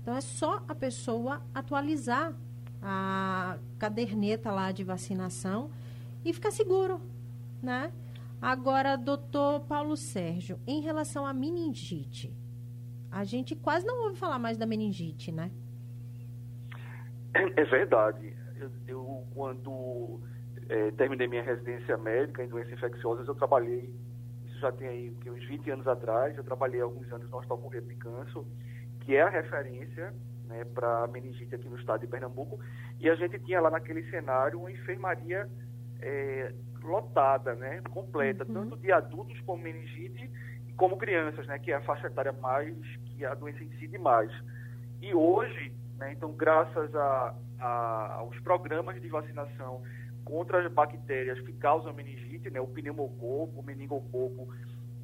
Então 0.00 0.14
é 0.14 0.20
só 0.20 0.62
a 0.68 0.74
pessoa 0.74 1.42
atualizar 1.52 2.32
a 2.80 3.58
caderneta 3.78 4.52
lá 4.52 4.70
de 4.70 4.84
vacinação 4.84 5.70
e 6.24 6.32
ficar 6.32 6.52
seguro, 6.52 7.00
né? 7.60 7.92
Agora, 8.40 8.96
doutor 8.96 9.60
Paulo 9.60 9.96
Sérgio, 9.96 10.60
em 10.66 10.80
relação 10.80 11.26
à 11.26 11.32
meningite, 11.32 12.32
a 13.10 13.24
gente 13.24 13.56
quase 13.56 13.84
não 13.84 14.04
ouve 14.04 14.16
falar 14.16 14.38
mais 14.38 14.56
da 14.56 14.66
meningite, 14.66 15.32
né? 15.32 15.50
É 17.56 17.64
verdade. 17.64 18.34
Eu, 18.58 18.70
eu 18.86 19.24
quando 19.34 20.20
é, 20.68 20.90
terminei 20.92 21.28
minha 21.28 21.42
residência 21.42 21.96
médica 21.96 22.42
em 22.42 22.48
doenças 22.48 22.72
infecciosas, 22.72 23.28
eu 23.28 23.34
trabalhei, 23.34 23.92
isso 24.46 24.58
já 24.58 24.72
tem 24.72 24.88
aí 24.88 25.16
uns 25.26 25.44
20 25.44 25.70
anos 25.70 25.86
atrás, 25.86 26.36
eu 26.36 26.44
trabalhei 26.44 26.80
alguns 26.80 27.10
anos 27.12 27.30
no 27.30 27.36
Hospital 27.36 27.58
Correio 27.58 27.84
Picanso, 27.84 28.46
que 29.00 29.14
é 29.14 29.22
a 29.22 29.28
referência 29.28 30.12
né, 30.46 30.64
para 30.64 31.06
meningite 31.08 31.54
aqui 31.54 31.68
no 31.68 31.78
estado 31.78 32.00
de 32.00 32.06
Pernambuco, 32.06 32.58
e 32.98 33.08
a 33.08 33.14
gente 33.14 33.38
tinha 33.40 33.60
lá 33.60 33.70
naquele 33.70 34.08
cenário 34.10 34.60
uma 34.60 34.70
enfermaria 34.70 35.48
é, 36.00 36.52
lotada, 36.82 37.54
né, 37.54 37.82
completa, 37.90 38.44
uhum. 38.48 38.54
tanto 38.54 38.76
de 38.76 38.90
adultos 38.92 39.38
com 39.40 39.56
meningite 39.56 40.30
como 40.76 40.96
crianças, 40.96 41.46
né, 41.46 41.58
que 41.58 41.72
é 41.72 41.76
a 41.76 41.80
faixa 41.82 42.06
etária 42.06 42.32
mais 42.32 42.74
que 43.06 43.24
a 43.24 43.34
doença 43.34 43.62
incide 43.64 43.98
mais. 43.98 44.30
E 45.00 45.14
hoje 45.14 45.72
né? 45.98 46.12
Então, 46.12 46.32
graças 46.32 46.94
a, 46.94 47.34
a, 47.58 48.14
aos 48.18 48.38
programas 48.40 49.00
de 49.00 49.08
vacinação 49.08 49.82
contra 50.24 50.64
as 50.64 50.72
bactérias 50.72 51.40
que 51.40 51.52
causam 51.52 51.92
meningite, 51.94 52.50
né? 52.50 52.60
o 52.60 52.66
pneumococo, 52.66 53.60
o 53.60 53.62
meningococo 53.62 54.52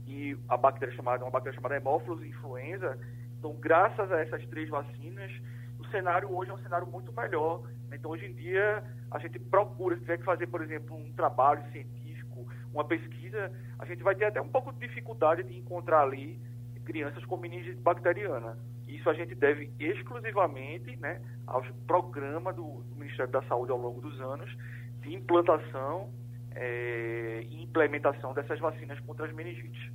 e 0.07 0.37
a 0.49 0.57
bactéria 0.57 0.95
chamada, 0.95 1.25
uma 1.25 1.31
bactéria 1.31 1.57
chamada 1.57 1.77
Haemophilus 1.77 2.25
influenza. 2.25 2.99
Então, 3.39 3.55
graças 3.55 4.11
a 4.11 4.21
essas 4.21 4.45
três 4.47 4.69
vacinas, 4.69 5.31
o 5.79 5.87
cenário 5.87 6.35
hoje 6.35 6.51
é 6.51 6.55
um 6.55 6.63
cenário 6.63 6.87
muito 6.87 7.13
melhor. 7.13 7.63
Né? 7.89 7.97
Então, 7.97 8.11
hoje 8.11 8.27
em 8.27 8.35
dia, 8.35 8.83
a 9.11 9.19
gente 9.19 9.39
procura, 9.39 9.95
se 9.97 10.03
tiver 10.03 10.19
que 10.19 10.25
fazer, 10.25 10.47
por 10.49 10.63
exemplo, 10.63 10.97
um 10.97 11.13
trabalho 11.13 11.63
científico, 11.71 12.47
uma 12.73 12.85
pesquisa, 12.85 13.51
a 13.79 13.85
gente 13.85 14.03
vai 14.03 14.15
ter 14.15 14.27
até 14.27 14.41
um 14.41 14.49
pouco 14.49 14.73
de 14.73 14.81
dificuldade 14.81 15.43
de 15.45 15.57
encontrar 15.57 16.03
ali 16.03 16.41
crianças 16.85 17.25
com 17.25 17.37
meningite 17.37 17.81
bacteriana. 17.81 18.59
Isso 18.95 19.09
a 19.09 19.15
gente 19.15 19.35
deve 19.35 19.71
exclusivamente 19.79 20.97
né, 20.97 21.21
aos 21.47 21.67
programas 21.87 22.55
do, 22.55 22.83
do 22.83 22.97
Ministério 22.97 23.33
da 23.33 23.43
Saúde 23.45 23.73
ao 23.73 23.79
longo 23.79 24.01
dos 24.01 24.21
anos 24.21 24.55
de 25.01 25.15
implantação 25.15 26.11
é, 26.55 27.45
e 27.49 27.63
implementação 27.63 28.35
dessas 28.35 28.59
vacinas 28.61 29.01
contra 29.01 29.27
as 29.27 29.33
meningites. 29.33 29.91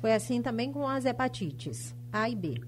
Foi 0.00 0.12
assim 0.12 0.42
também 0.42 0.70
com 0.70 0.86
as 0.86 1.06
hepatites 1.06 1.96
A 2.12 2.28
e 2.28 2.36
B? 2.36 2.60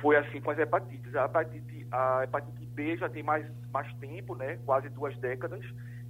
Foi 0.00 0.16
assim 0.16 0.40
com 0.40 0.50
as 0.50 0.58
hepatites. 0.58 1.14
A 1.14 1.26
hepatite, 1.26 1.86
a 1.92 2.24
hepatite 2.24 2.66
B 2.66 2.96
já 2.96 3.08
tem 3.08 3.22
mais, 3.22 3.46
mais 3.72 3.92
tempo, 3.94 4.34
né, 4.34 4.58
quase 4.66 4.88
duas 4.88 5.16
décadas. 5.18 5.64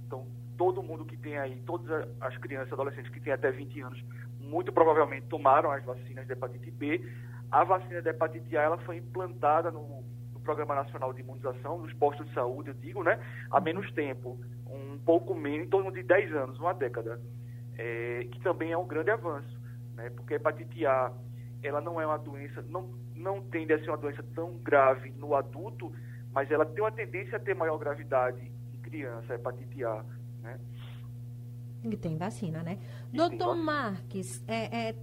Então, 0.07 0.27
todo 0.57 0.81
mundo 0.81 1.05
que 1.05 1.15
tem 1.15 1.37
aí, 1.37 1.61
todas 1.65 2.07
as 2.19 2.35
crianças 2.37 2.71
e 2.71 2.73
adolescentes 2.73 3.11
que 3.11 3.19
têm 3.19 3.31
até 3.31 3.51
20 3.51 3.81
anos, 3.81 4.03
muito 4.39 4.71
provavelmente 4.73 5.27
tomaram 5.27 5.71
as 5.71 5.83
vacinas 5.83 6.25
de 6.25 6.33
hepatite 6.33 6.71
B. 6.71 7.07
A 7.51 7.63
vacina 7.63 8.01
da 8.01 8.11
hepatite 8.11 8.55
A 8.57 8.61
ela 8.61 8.77
foi 8.79 8.97
implantada 8.97 9.71
no, 9.71 10.03
no, 10.33 10.39
Programa 10.41 10.73
Nacional 10.75 11.13
de 11.13 11.21
Imunização, 11.21 11.77
nos 11.77 11.93
postos 11.93 12.27
de 12.27 12.33
saúde, 12.33 12.69
eu 12.69 12.73
digo, 12.75 13.03
né? 13.03 13.19
Há 13.51 13.59
menos 13.59 13.91
tempo, 13.93 14.39
um 14.65 14.97
pouco 14.99 15.35
menos, 15.35 15.67
em 15.67 15.69
torno 15.69 15.91
de 15.91 16.01
10 16.01 16.33
anos, 16.33 16.59
uma 16.59 16.73
década, 16.73 17.21
é, 17.77 18.27
que 18.31 18.39
também 18.39 18.71
é 18.71 18.77
um 18.77 18.87
grande 18.87 19.11
avanço, 19.11 19.59
né? 19.95 20.09
Porque 20.09 20.33
a 20.33 20.37
hepatite 20.37 20.85
A, 20.85 21.11
ela 21.61 21.81
não 21.81 22.01
é 22.01 22.05
uma 22.05 22.17
doença, 22.17 22.63
não, 22.63 22.89
não 23.15 23.41
tende 23.41 23.73
a 23.73 23.79
ser 23.79 23.89
uma 23.89 23.97
doença 23.97 24.23
tão 24.33 24.57
grave 24.57 25.11
no 25.11 25.35
adulto, 25.35 25.93
mas 26.31 26.49
ela 26.49 26.65
tem 26.65 26.83
uma 26.83 26.91
tendência 26.91 27.37
a 27.37 27.39
ter 27.39 27.53
maior 27.53 27.77
gravidade 27.77 28.51
em 28.73 28.81
criança, 28.81 29.33
a 29.33 29.35
hepatite 29.35 29.83
A, 29.83 30.03
né? 30.41 30.59
E 31.83 31.95
tem 31.95 32.17
vacina, 32.17 32.61
né? 32.61 32.77
E 33.13 33.17
Doutor 33.17 33.55
Marques, 33.55 34.43
é, 34.47 34.89
é, 34.89 34.95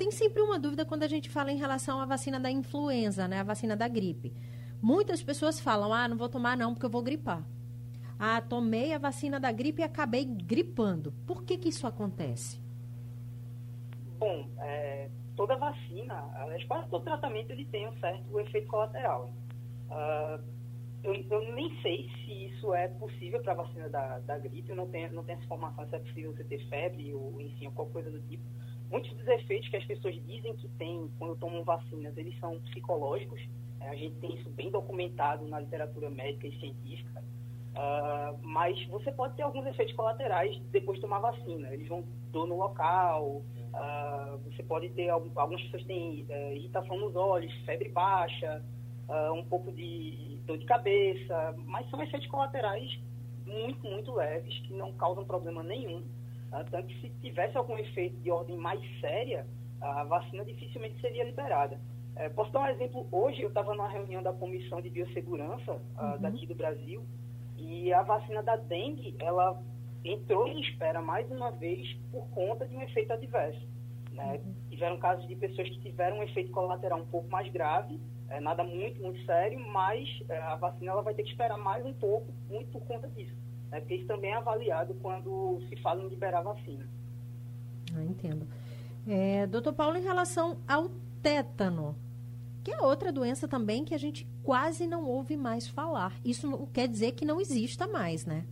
tem 0.00 0.10
sempre 0.10 0.40
uma 0.40 0.58
dúvida 0.58 0.86
quando 0.86 1.02
a 1.02 1.06
gente 1.06 1.28
fala 1.28 1.52
em 1.52 1.58
relação 1.58 2.00
à 2.00 2.06
vacina 2.06 2.40
da 2.40 2.50
influenza, 2.50 3.28
né? 3.28 3.40
A 3.40 3.42
vacina 3.42 3.76
da 3.76 3.86
gripe. 3.86 4.32
Muitas 4.80 5.22
pessoas 5.22 5.60
falam, 5.60 5.92
ah, 5.92 6.08
não 6.08 6.16
vou 6.16 6.26
tomar 6.26 6.56
não 6.56 6.72
porque 6.72 6.86
eu 6.86 6.90
vou 6.90 7.02
gripar. 7.02 7.44
Ah, 8.18 8.40
tomei 8.40 8.94
a 8.94 8.98
vacina 8.98 9.38
da 9.38 9.52
gripe 9.52 9.82
e 9.82 9.84
acabei 9.84 10.24
gripando. 10.24 11.12
Por 11.26 11.44
que 11.44 11.58
que 11.58 11.68
isso 11.68 11.86
acontece? 11.86 12.58
Bom, 14.18 14.48
é, 14.60 15.10
toda 15.36 15.54
vacina, 15.56 16.24
quase 16.66 16.88
todo 16.88 17.04
tratamento 17.04 17.50
ele 17.50 17.66
tem 17.66 17.86
um 17.86 18.00
certo 18.00 18.40
efeito 18.40 18.68
colateral. 18.68 19.30
Uh, 19.90 20.42
eu, 21.02 21.14
eu, 21.14 21.54
nem 21.54 21.78
sei 21.82 22.08
se 22.24 22.46
isso 22.46 22.72
é 22.72 22.88
possível 22.88 23.42
para 23.42 23.52
a 23.52 23.56
vacina 23.56 23.90
da, 23.90 24.18
da 24.20 24.38
gripe, 24.38 24.70
eu 24.70 24.76
não 24.76 24.88
tenho, 24.88 25.12
não 25.12 25.24
tenho 25.24 25.36
essa 25.36 25.44
informação 25.44 25.86
se 25.86 25.94
é 25.94 25.98
possível 25.98 26.32
você 26.32 26.44
ter 26.44 26.66
febre 26.70 27.12
ou, 27.12 27.38
enfim, 27.38 27.70
qualquer 27.72 27.92
coisa 27.92 28.10
do 28.10 28.20
tipo. 28.20 28.44
Muitos 28.90 29.12
dos 29.14 29.26
efeitos 29.28 29.68
que 29.68 29.76
as 29.76 29.84
pessoas 29.84 30.14
dizem 30.26 30.54
que 30.56 30.68
tem 30.70 31.10
quando 31.18 31.36
tomam 31.36 31.62
vacinas, 31.62 32.16
eles 32.16 32.38
são 32.40 32.58
psicológicos. 32.60 33.40
É, 33.80 33.88
a 33.88 33.94
gente 33.94 34.16
tem 34.16 34.34
isso 34.34 34.50
bem 34.50 34.70
documentado 34.70 35.46
na 35.46 35.60
literatura 35.60 36.10
médica 36.10 36.48
e 36.48 36.58
científica. 36.58 37.22
Uh, 37.70 38.36
mas 38.42 38.84
você 38.88 39.12
pode 39.12 39.36
ter 39.36 39.42
alguns 39.42 39.64
efeitos 39.66 39.94
colaterais 39.94 40.60
depois 40.72 40.98
de 40.98 41.02
tomar 41.02 41.20
vacina. 41.20 41.72
Eles 41.72 41.86
vão 41.86 42.04
dor 42.32 42.46
no 42.46 42.56
local, 42.56 43.42
uh, 43.72 44.38
você 44.44 44.62
pode 44.62 44.88
ter, 44.90 45.08
algumas 45.08 45.62
pessoas 45.62 45.84
têm 45.84 46.26
uh, 46.28 46.52
irritação 46.52 46.98
nos 46.98 47.14
olhos, 47.14 47.52
febre 47.64 47.88
baixa, 47.88 48.62
uh, 49.08 49.32
um 49.32 49.44
pouco 49.44 49.70
de 49.72 50.38
dor 50.46 50.58
de 50.58 50.64
cabeça, 50.66 51.54
mas 51.66 51.88
são 51.90 52.02
efeitos 52.02 52.28
colaterais 52.28 52.98
muito, 53.46 53.86
muito 53.86 54.12
leves, 54.14 54.58
que 54.60 54.72
não 54.72 54.92
causam 54.92 55.24
problema 55.24 55.62
nenhum. 55.62 56.04
Tanto 56.50 56.88
que 56.88 57.00
se 57.00 57.10
tivesse 57.20 57.56
algum 57.56 57.78
efeito 57.78 58.16
de 58.20 58.30
ordem 58.30 58.56
mais 58.56 58.80
séria, 59.00 59.46
a 59.80 60.04
vacina 60.04 60.44
dificilmente 60.44 61.00
seria 61.00 61.24
liberada. 61.24 61.80
Eh, 62.16 62.28
posso 62.30 62.50
dar 62.52 62.60
um 62.60 62.66
exemplo? 62.66 63.06
Hoje 63.10 63.42
eu 63.42 63.48
estava 63.48 63.74
numa 63.74 63.88
reunião 63.88 64.22
da 64.22 64.32
Comissão 64.32 64.80
de 64.80 64.90
Biossegurança 64.90 65.72
uhum. 65.72 66.20
daqui 66.20 66.46
do 66.46 66.54
Brasil, 66.54 67.04
e 67.56 67.92
a 67.92 68.02
vacina 68.02 68.42
da 68.42 68.56
dengue, 68.56 69.14
ela 69.18 69.62
entrou 70.04 70.48
em 70.48 70.60
espera 70.60 71.00
mais 71.02 71.30
uma 71.30 71.50
vez 71.50 71.92
por 72.10 72.26
conta 72.30 72.66
de 72.66 72.74
um 72.74 72.82
efeito 72.82 73.12
adverso. 73.12 73.68
Né? 74.12 74.40
Uhum. 74.44 74.54
Tiveram 74.70 74.98
casos 74.98 75.26
de 75.28 75.36
pessoas 75.36 75.68
que 75.68 75.78
tiveram 75.80 76.18
um 76.18 76.22
efeito 76.22 76.50
colateral 76.50 76.98
um 76.98 77.06
pouco 77.06 77.28
mais 77.30 77.50
grave, 77.52 78.00
é, 78.28 78.40
nada 78.40 78.64
muito, 78.64 79.02
muito 79.02 79.22
sério, 79.24 79.60
mas 79.68 80.08
é, 80.28 80.38
a 80.38 80.56
vacina 80.56 80.92
ela 80.92 81.02
vai 81.02 81.14
ter 81.14 81.22
que 81.22 81.30
esperar 81.30 81.58
mais 81.58 81.84
um 81.84 81.92
pouco, 81.92 82.32
muito 82.48 82.70
por 82.70 82.80
conta 82.82 83.08
disso. 83.08 83.34
Né? 83.70 83.80
Porque 83.80 83.96
isso 83.96 84.06
também 84.06 84.32
é 84.32 84.36
avaliado 84.36 84.94
quando 85.00 85.60
se 85.68 85.76
fala 85.76 86.02
em 86.02 86.08
liberar 86.08 86.40
a 86.40 86.42
vacina. 86.42 86.86
Ah, 87.96 88.04
entendo. 88.04 88.46
É, 89.06 89.46
doutor 89.46 89.72
Paulo, 89.72 89.96
em 89.96 90.02
relação 90.02 90.58
ao 90.68 90.90
tétano, 91.22 91.96
que 92.62 92.70
é 92.70 92.80
outra 92.80 93.12
doença 93.12 93.48
também 93.48 93.84
que 93.84 93.94
a 93.94 93.98
gente 93.98 94.26
quase 94.42 94.86
não 94.86 95.04
ouve 95.04 95.36
mais 95.36 95.68
falar. 95.68 96.14
Isso 96.24 96.48
não 96.48 96.66
quer 96.66 96.88
dizer 96.88 97.12
que 97.12 97.24
não 97.24 97.40
exista 97.40 97.86
mais, 97.86 98.26
né? 98.26 98.44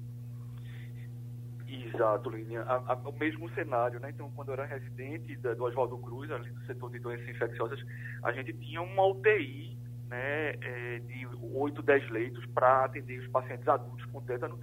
Exato, 1.69 2.31
Línia. 2.31 2.65
o 3.05 3.13
mesmo 3.13 3.49
cenário, 3.51 4.01
né? 4.01 4.11
Então, 4.11 4.31
quando 4.35 4.49
eu 4.49 4.55
era 4.55 4.65
residente 4.65 5.37
da, 5.37 5.53
do 5.53 5.65
Oswaldo 5.65 5.99
Cruz, 5.99 6.31
ali 6.31 6.51
do 6.51 6.65
setor 6.65 6.91
de 6.91 6.99
doenças 6.99 7.29
infecciosas, 7.29 7.79
a 8.23 8.33
gente 8.33 8.53
tinha 8.55 8.81
uma 8.81 9.07
UTI 9.07 9.77
né, 10.09 10.55
é, 10.63 10.99
de 11.01 11.27
8, 11.53 11.83
10 11.83 12.11
leitos 12.11 12.47
para 12.47 12.85
atender 12.85 13.21
os 13.21 13.29
pacientes 13.29 13.69
adultos 13.69 14.05
com 14.07 14.23
tétano. 14.23 14.59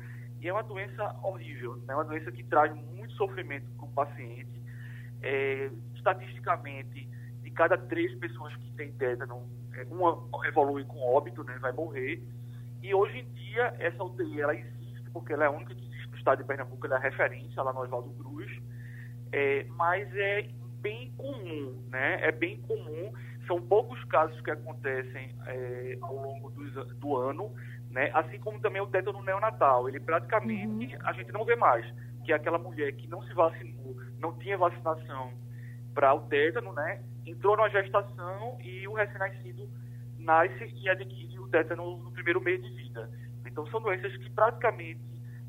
É 0.47 0.53
uma 0.53 0.63
doença 0.63 1.15
horrível, 1.23 1.81
é 1.84 1.88
né? 1.88 1.95
uma 1.95 2.05
doença 2.05 2.31
que 2.31 2.43
traz 2.43 2.73
muito 2.75 3.13
sofrimento 3.13 3.67
para 3.77 3.86
o 3.86 3.89
paciente. 3.89 4.63
É, 5.21 5.71
estatisticamente, 5.95 7.10
de 7.41 7.51
cada 7.51 7.77
três 7.77 8.13
pessoas 8.19 8.55
que 8.58 8.71
têm 8.73 8.91
tétano, 8.93 9.49
é, 9.73 9.84
uma 9.89 10.27
evolui 10.47 10.84
com 10.86 10.99
óbito, 10.99 11.43
né, 11.43 11.58
vai 11.60 11.71
morrer. 11.71 12.21
E 12.84 12.93
hoje 12.93 13.19
em 13.19 13.34
dia, 13.34 13.75
essa 13.79 14.03
UTI 14.03 14.41
ela 14.41 14.55
existe 14.55 15.10
porque 15.12 15.34
ela 15.34 15.45
é 15.45 15.47
a 15.47 15.51
única 15.51 15.73
que 15.73 15.86
estado 16.25 16.39
de 16.39 16.43
Pernambuco 16.45 16.88
é 16.88 16.97
referência 16.97 17.62
lá 17.62 17.71
no 17.71 17.81
Oswaldo 17.81 18.10
Cruz, 18.15 18.51
é, 19.31 19.63
mas 19.69 20.10
é 20.15 20.49
bem 20.81 21.12
comum, 21.15 21.84
né? 21.91 22.19
É 22.21 22.31
bem 22.31 22.60
comum. 22.62 23.13
São 23.45 23.62
poucos 23.62 24.03
casos 24.05 24.39
que 24.41 24.49
acontecem 24.49 25.36
é, 25.45 25.97
ao 26.01 26.15
longo 26.15 26.49
do, 26.49 26.86
do, 26.95 27.15
ano, 27.15 27.53
né? 27.95 28.12
Assim 28.13 28.38
como 28.38 28.60
também 28.60 28.81
o 28.81 28.88
tétano 28.88 29.23
neonatal. 29.23 29.88
Ele 29.88 30.01
praticamente 30.01 30.95
uhum. 30.95 31.01
a 31.05 31.13
gente 31.13 31.31
não 31.31 31.45
vê 31.45 31.55
mais, 31.55 31.86
que 32.25 32.34
é 32.34 32.36
aquela 32.36 32.60
mulher 32.60 32.91
que 32.91 33.08
não 33.08 33.23
se 33.23 33.34
vacinou, 33.34 33.95
não 34.19 34.38
tinha 34.38 34.58
vacinação 34.58 35.31
para 35.93 36.13
o 36.13 36.19
tétano, 36.27 36.73
né? 36.73 37.01
Entrou 37.25 37.55
na 37.55 37.69
gestação 37.69 38.58
e 38.62 38.86
o 38.86 38.93
recém-nascido 38.93 39.69
nasce 40.19 40.73
e 40.75 40.89
adquire 40.89 41.39
o 41.39 41.47
tétano 41.47 41.97
no 41.97 42.12
primeiro 42.12 42.41
mês 42.41 42.62
de 42.62 42.69
vida. 42.69 43.10
Então 43.45 43.65
são 43.67 43.79
doenças 43.79 44.15
que 44.17 44.29
praticamente 44.29 44.99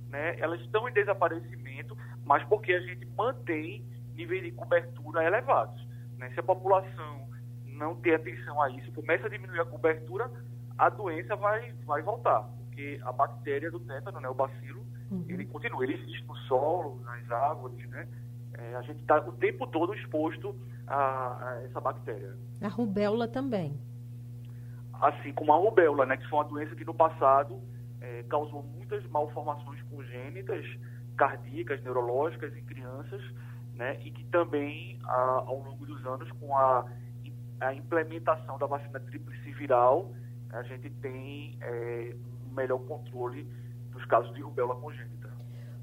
né, 0.09 0.39
elas 0.39 0.61
estão 0.61 0.89
em 0.89 0.93
desaparecimento, 0.93 1.99
mas 2.25 2.45
porque 2.45 2.73
a 2.73 2.81
gente 2.81 3.05
mantém 3.07 3.85
níveis 4.15 4.45
de 4.45 4.53
cobertura 4.53 5.25
elevados. 5.25 5.85
Né? 6.17 6.31
Se 6.31 6.39
a 6.39 6.45
população 6.45 7.29
não 7.65 7.97
tem 7.97 8.15
atenção 8.15 8.63
a 8.63 8.71
isso, 8.71 8.93
começa 8.93 9.27
a 9.27 9.31
diminuir 9.31 9.61
a 9.61 9.65
cobertura, 9.65 10.31
a 10.79 10.89
doença 10.91 11.35
vai, 11.37 11.73
vai 11.85 12.03
voltar, 12.03 12.43
porque 12.43 13.01
a 13.03 13.13
bactéria 13.13 13.71
do 13.71 13.81
tétano, 13.81 14.21
né, 14.21 14.29
o 14.29 14.35
bacilo, 14.35 14.85
uhum. 15.11 15.25
ele 15.29 15.47
continua, 15.47 15.85
ele 15.85 15.95
existe 15.95 16.27
no 16.27 16.37
solo, 16.49 17.01
nas 17.03 17.31
árvores, 17.31 17.89
né? 17.89 18.09
É, 18.55 18.75
a 18.77 18.83
gente 18.83 19.01
está 19.01 19.19
o 19.19 19.33
tempo 19.33 19.67
todo 19.67 19.95
exposto 19.95 20.55
a, 20.87 21.49
a, 21.51 21.63
essa 21.65 21.81
bactéria. 21.81 22.35
A 22.61 22.69
rubéola 22.69 23.29
também. 23.29 23.79
Assim 24.95 25.33
como 25.33 25.53
a 25.53 25.57
rubéola, 25.57 26.07
né, 26.07 26.17
que 26.17 26.29
foi 26.29 26.39
uma 26.39 26.49
doença 26.49 26.75
que 26.75 26.85
no 26.85 26.95
passado 26.95 27.61
é, 28.01 28.23
causou 28.25 28.63
muitas 28.63 29.07
malformações 29.09 29.83
congênitas, 29.83 30.65
cardíacas, 31.17 31.83
neurológicas 31.83 32.57
em 32.57 32.65
crianças, 32.65 33.23
né, 33.75 33.99
e 34.03 34.11
que 34.11 34.25
também, 34.27 34.99
a, 35.05 35.43
ao 35.47 35.63
longo 35.63 35.85
dos 35.85 36.05
anos, 36.07 36.31
com 36.33 36.57
a, 36.57 36.87
a 37.61 37.75
implementação 37.75 38.59
da 38.59 38.67
vacina 38.67 39.01
tríplice 39.01 39.53
viral, 39.53 40.15
a 40.51 40.63
gente 40.63 40.91
tem 40.91 41.59
é, 41.61 42.17
um 42.51 42.55
melhor 42.55 42.79
controle 42.87 43.47
dos 43.93 44.05
casos 44.07 44.35
de 44.35 44.43
rubéola 44.43 44.75
congênita. 44.77 45.35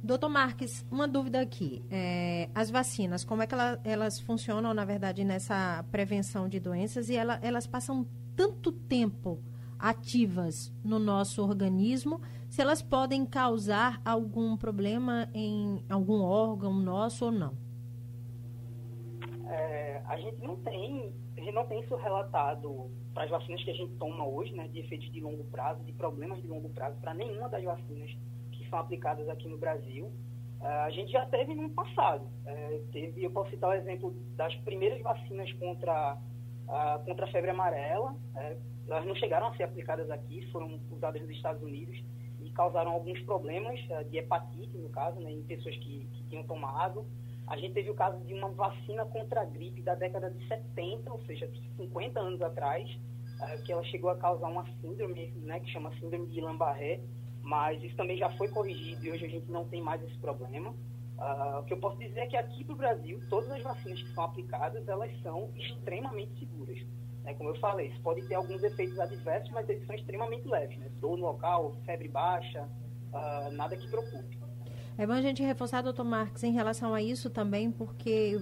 Doutor 0.04 0.28
Marques, 0.28 0.86
uma 0.91 1.08
dúvida 1.08 1.39
aqui. 1.39 1.82
É, 1.89 2.49
as 2.54 2.69
vacinas, 2.69 3.23
como 3.23 3.41
é 3.41 3.47
que 3.47 3.54
ela, 3.54 3.80
elas 3.86 4.19
funcionam, 4.19 4.73
na 4.73 4.84
verdade, 4.84 5.23
nessa 5.23 5.84
prevenção 5.91 6.49
de 6.49 6.60
doenças 6.60 7.10
e 7.10 7.15
ela, 7.15 7.39
elas 7.41 7.65
passam 7.65 8.06
tanto 8.36 8.71
tempo 8.71 9.41
ativas 9.80 10.73
no 10.84 10.99
nosso 10.99 11.41
organismo, 11.41 12.21
se 12.49 12.62
elas 12.62 12.82
podem 12.82 13.26
causar 13.26 14.02
algum 14.04 14.56
problema 14.56 15.30
em 15.34 15.84
algum 15.89 16.21
órgão 16.21 16.73
nosso 16.73 17.26
ou 17.26 17.32
não. 17.32 17.62
É, 19.48 20.02
a 20.06 20.18
gente 20.18 20.42
não 20.42 20.56
tem, 20.58 21.14
gente 21.38 21.52
não 21.52 21.66
tem 21.66 21.82
isso 21.82 21.96
relatado 21.96 22.90
para 23.14 23.24
as 23.24 23.30
vacinas 23.30 23.64
que 23.64 23.72
a 23.72 23.74
gente 23.74 23.94
toma 23.96 24.26
hoje, 24.26 24.54
né, 24.54 24.68
de 24.68 24.80
efeitos 24.80 25.12
de 25.12 25.20
longo 25.20 25.44
prazo, 25.46 25.84
de 25.84 25.92
problemas 25.94 26.42
de 26.42 26.48
longo 26.48 26.70
prazo, 26.70 27.00
para 27.02 27.14
nenhuma 27.14 27.50
das 27.50 27.64
vacinas 27.64 28.10
que 28.52 28.70
são 28.70 28.80
aplicadas 28.80 29.28
aqui 29.30 29.48
no 29.48 29.58
Brasil. 29.58 30.12
É, 30.62 30.68
a 30.68 30.90
gente 30.90 31.12
já 31.12 31.26
teve 31.26 31.54
no 31.54 31.70
passado. 31.72 32.26
É, 32.46 32.82
teve, 32.92 33.24
eu 33.24 33.32
posso 33.32 33.50
citar 33.50 33.70
o 33.70 33.74
exemplo 33.74 34.14
das 34.36 34.56
primeiras 34.58 35.02
vacinas 35.02 35.52
contra 35.54 36.18
a, 36.68 37.00
contra 37.06 37.26
a 37.26 37.32
febre 37.32 37.52
amarela, 37.52 38.16
é, 38.36 38.58
elas 38.88 39.06
não 39.06 39.16
chegaram 39.16 39.48
a 39.48 39.56
ser 39.56 39.64
aplicadas 39.64 40.10
aqui, 40.10 40.46
foram 40.52 40.80
usadas 40.92 41.22
nos 41.22 41.32
Estados 41.32 41.62
Unidos 41.62 42.02
e 42.42 42.50
causaram 42.52 42.92
alguns 42.92 43.20
problemas 43.22 43.80
uh, 43.90 44.04
de 44.10 44.18
hepatite, 44.18 44.78
no 44.78 44.90
caso, 44.90 45.20
né, 45.20 45.32
em 45.32 45.44
pessoas 45.44 45.76
que, 45.78 46.08
que 46.12 46.24
tinham 46.30 46.44
tomado. 46.44 47.06
A 47.48 47.58
gente 47.58 47.74
teve 47.74 47.90
o 47.90 47.96
caso 47.96 48.20
de 48.26 48.34
uma 48.34 48.50
vacina 48.50 49.06
contra 49.06 49.42
a 49.42 49.46
gripe 49.46 49.82
da 49.82 49.96
década 49.96 50.30
de 50.30 50.48
70, 50.48 51.12
ou 51.12 51.20
seja, 51.26 51.50
50 51.78 52.20
anos 52.20 52.42
atrás, 52.42 52.90
uh, 52.90 53.64
que 53.64 53.72
ela 53.72 53.84
chegou 53.84 54.10
a 54.10 54.18
causar 54.18 54.48
uma 54.48 54.66
síndrome, 54.82 55.32
né, 55.38 55.60
que 55.60 55.70
chama 55.72 55.94
síndrome 56.00 56.28
de 56.28 56.36
Guillain-Barré, 56.36 57.02
mas 57.42 57.84
isso 57.84 57.96
também 57.96 58.18
já 58.18 58.30
foi 58.38 58.48
corrigido 58.48 59.06
e 59.06 59.12
hoje 59.12 59.26
a 59.26 59.30
gente 59.30 59.52
não 59.52 59.66
tem 59.68 59.82
mais 59.82 60.02
esse 60.04 60.18
problema. 60.20 60.72
Uh, 60.72 61.60
o 61.60 61.64
que 61.66 61.74
eu 61.74 61.80
posso 61.80 61.98
dizer 61.98 62.22
é 62.22 62.28
que 62.28 62.38
aqui 62.38 62.64
para 62.64 62.74
o 62.74 62.78
Brasil, 62.78 63.22
todas 63.30 63.52
as 63.52 63.62
vacinas 63.62 64.02
que 64.02 64.14
são 64.14 64.24
aplicadas, 64.24 64.88
elas 64.88 65.12
são 65.22 65.52
extremamente 65.56 66.40
seguras. 66.40 66.80
Né? 67.24 67.34
Como 67.34 67.50
eu 67.50 67.56
falei, 67.60 67.88
isso 67.88 68.02
pode 68.02 68.26
ter 68.28 68.36
alguns 68.36 68.64
efeitos 68.64 68.98
adversos, 69.00 69.52
mas 69.52 69.68
eles 69.70 69.86
são 69.86 69.96
extremamente 69.96 70.48
leves. 70.48 70.78
Né? 70.78 70.90
Dor 71.00 71.18
no 71.18 71.26
local, 71.26 71.76
febre 71.86 72.08
baixa, 72.08 72.64
uh, 72.64 73.52
nada 73.52 73.76
que 73.76 73.88
preocupe. 73.90 74.43
É 74.98 75.08
bom 75.08 75.14
a 75.14 75.22
gente 75.22 75.42
reforçar, 75.42 75.82
doutor 75.82 76.04
Marques, 76.04 76.44
em 76.44 76.52
relação 76.52 76.94
a 76.94 77.02
isso 77.02 77.30
também, 77.30 77.72
porque, 77.72 78.40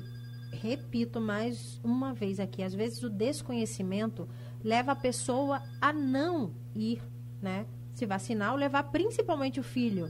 repito 0.51 1.21
mais 1.21 1.79
uma 1.83 2.13
vez 2.13 2.39
aqui, 2.39 2.61
às 2.61 2.73
vezes 2.73 3.01
o 3.03 3.09
desconhecimento 3.09 4.27
leva 4.63 4.91
a 4.91 4.95
pessoa 4.95 5.61
a 5.79 5.93
não 5.93 6.53
ir, 6.75 7.01
né? 7.41 7.65
se 7.93 8.05
vacinar 8.05 8.51
ou 8.51 8.57
levar 8.57 8.83
principalmente 8.83 9.59
o 9.59 9.63
filho 9.63 10.09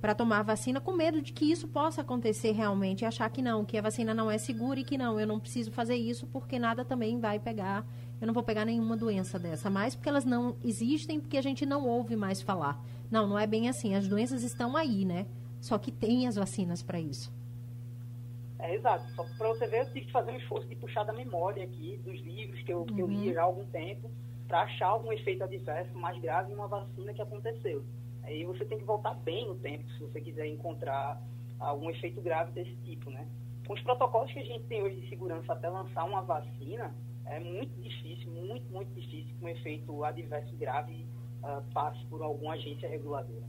para 0.00 0.14
tomar 0.14 0.42
vacina 0.42 0.80
com 0.80 0.92
medo 0.92 1.20
de 1.20 1.32
que 1.32 1.44
isso 1.44 1.68
possa 1.68 2.00
acontecer 2.00 2.52
realmente 2.52 3.02
e 3.02 3.04
achar 3.04 3.28
que 3.28 3.42
não, 3.42 3.64
que 3.64 3.76
a 3.76 3.82
vacina 3.82 4.14
não 4.14 4.30
é 4.30 4.38
segura 4.38 4.80
e 4.80 4.84
que 4.84 4.96
não, 4.96 5.20
eu 5.20 5.26
não 5.26 5.38
preciso 5.38 5.70
fazer 5.70 5.96
isso 5.96 6.26
porque 6.26 6.58
nada 6.58 6.84
também 6.84 7.20
vai 7.20 7.38
pegar, 7.38 7.86
eu 8.18 8.26
não 8.26 8.32
vou 8.32 8.42
pegar 8.42 8.64
nenhuma 8.64 8.96
doença 8.96 9.38
dessa, 9.38 9.68
mais 9.68 9.94
porque 9.94 10.08
elas 10.08 10.24
não 10.24 10.56
existem, 10.64 11.20
porque 11.20 11.36
a 11.36 11.42
gente 11.42 11.66
não 11.66 11.86
ouve 11.86 12.16
mais 12.16 12.40
falar. 12.40 12.82
Não, 13.10 13.26
não 13.26 13.38
é 13.38 13.46
bem 13.46 13.68
assim, 13.68 13.94
as 13.94 14.08
doenças 14.08 14.42
estão 14.42 14.74
aí, 14.76 15.04
né? 15.04 15.26
Só 15.60 15.78
que 15.78 15.90
tem 15.90 16.26
as 16.26 16.36
vacinas 16.36 16.82
para 16.82 16.98
isso. 16.98 17.32
É, 18.58 18.74
exato. 18.74 19.10
Só 19.14 19.24
para 19.36 19.48
você 19.48 19.66
ver, 19.66 19.80
eu 19.80 19.86
tive 19.86 20.06
que 20.06 20.12
fazer 20.12 20.32
um 20.32 20.36
esforço 20.36 20.68
de 20.68 20.76
puxar 20.76 21.04
da 21.04 21.12
memória 21.12 21.64
aqui, 21.64 21.98
dos 22.04 22.20
livros 22.20 22.62
que 22.62 22.72
eu, 22.72 22.84
que 22.84 23.00
eu 23.00 23.06
li 23.06 23.28
uhum. 23.28 23.34
já 23.34 23.40
há 23.40 23.44
algum 23.44 23.64
tempo, 23.66 24.10
para 24.46 24.62
achar 24.62 24.88
algum 24.88 25.12
efeito 25.12 25.44
adverso 25.44 25.96
mais 25.96 26.20
grave 26.20 26.52
em 26.52 26.54
uma 26.54 26.68
vacina 26.68 27.14
que 27.14 27.22
aconteceu. 27.22 27.84
Aí 28.22 28.44
você 28.44 28.64
tem 28.64 28.78
que 28.78 28.84
voltar 28.84 29.14
bem 29.14 29.46
no 29.46 29.54
tempo 29.54 29.88
se 29.92 30.02
você 30.02 30.20
quiser 30.20 30.46
encontrar 30.46 31.22
algum 31.58 31.90
efeito 31.90 32.20
grave 32.20 32.52
desse 32.52 32.74
tipo, 32.84 33.10
né? 33.10 33.26
Com 33.66 33.74
os 33.74 33.82
protocolos 33.82 34.32
que 34.32 34.40
a 34.40 34.44
gente 34.44 34.64
tem 34.64 34.82
hoje 34.82 35.00
de 35.00 35.08
segurança 35.08 35.52
até 35.52 35.68
lançar 35.68 36.04
uma 36.04 36.22
vacina, 36.22 36.94
é 37.26 37.38
muito 37.38 37.72
difícil, 37.80 38.30
muito, 38.32 38.70
muito 38.72 38.92
difícil 38.92 39.32
que 39.38 39.44
um 39.44 39.48
efeito 39.48 40.04
adverso 40.04 40.54
grave 40.56 41.06
uh, 41.42 41.62
passe 41.72 42.04
por 42.06 42.22
alguma 42.22 42.54
agência 42.54 42.88
reguladora. 42.88 43.44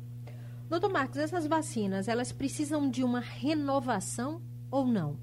Doutor 0.72 0.90
Marcos, 0.90 1.18
essas 1.18 1.46
vacinas, 1.46 2.08
elas 2.08 2.32
precisam 2.32 2.90
de 2.90 3.04
uma 3.04 3.20
renovação 3.20 4.42
ou 4.72 4.86
não? 4.86 5.20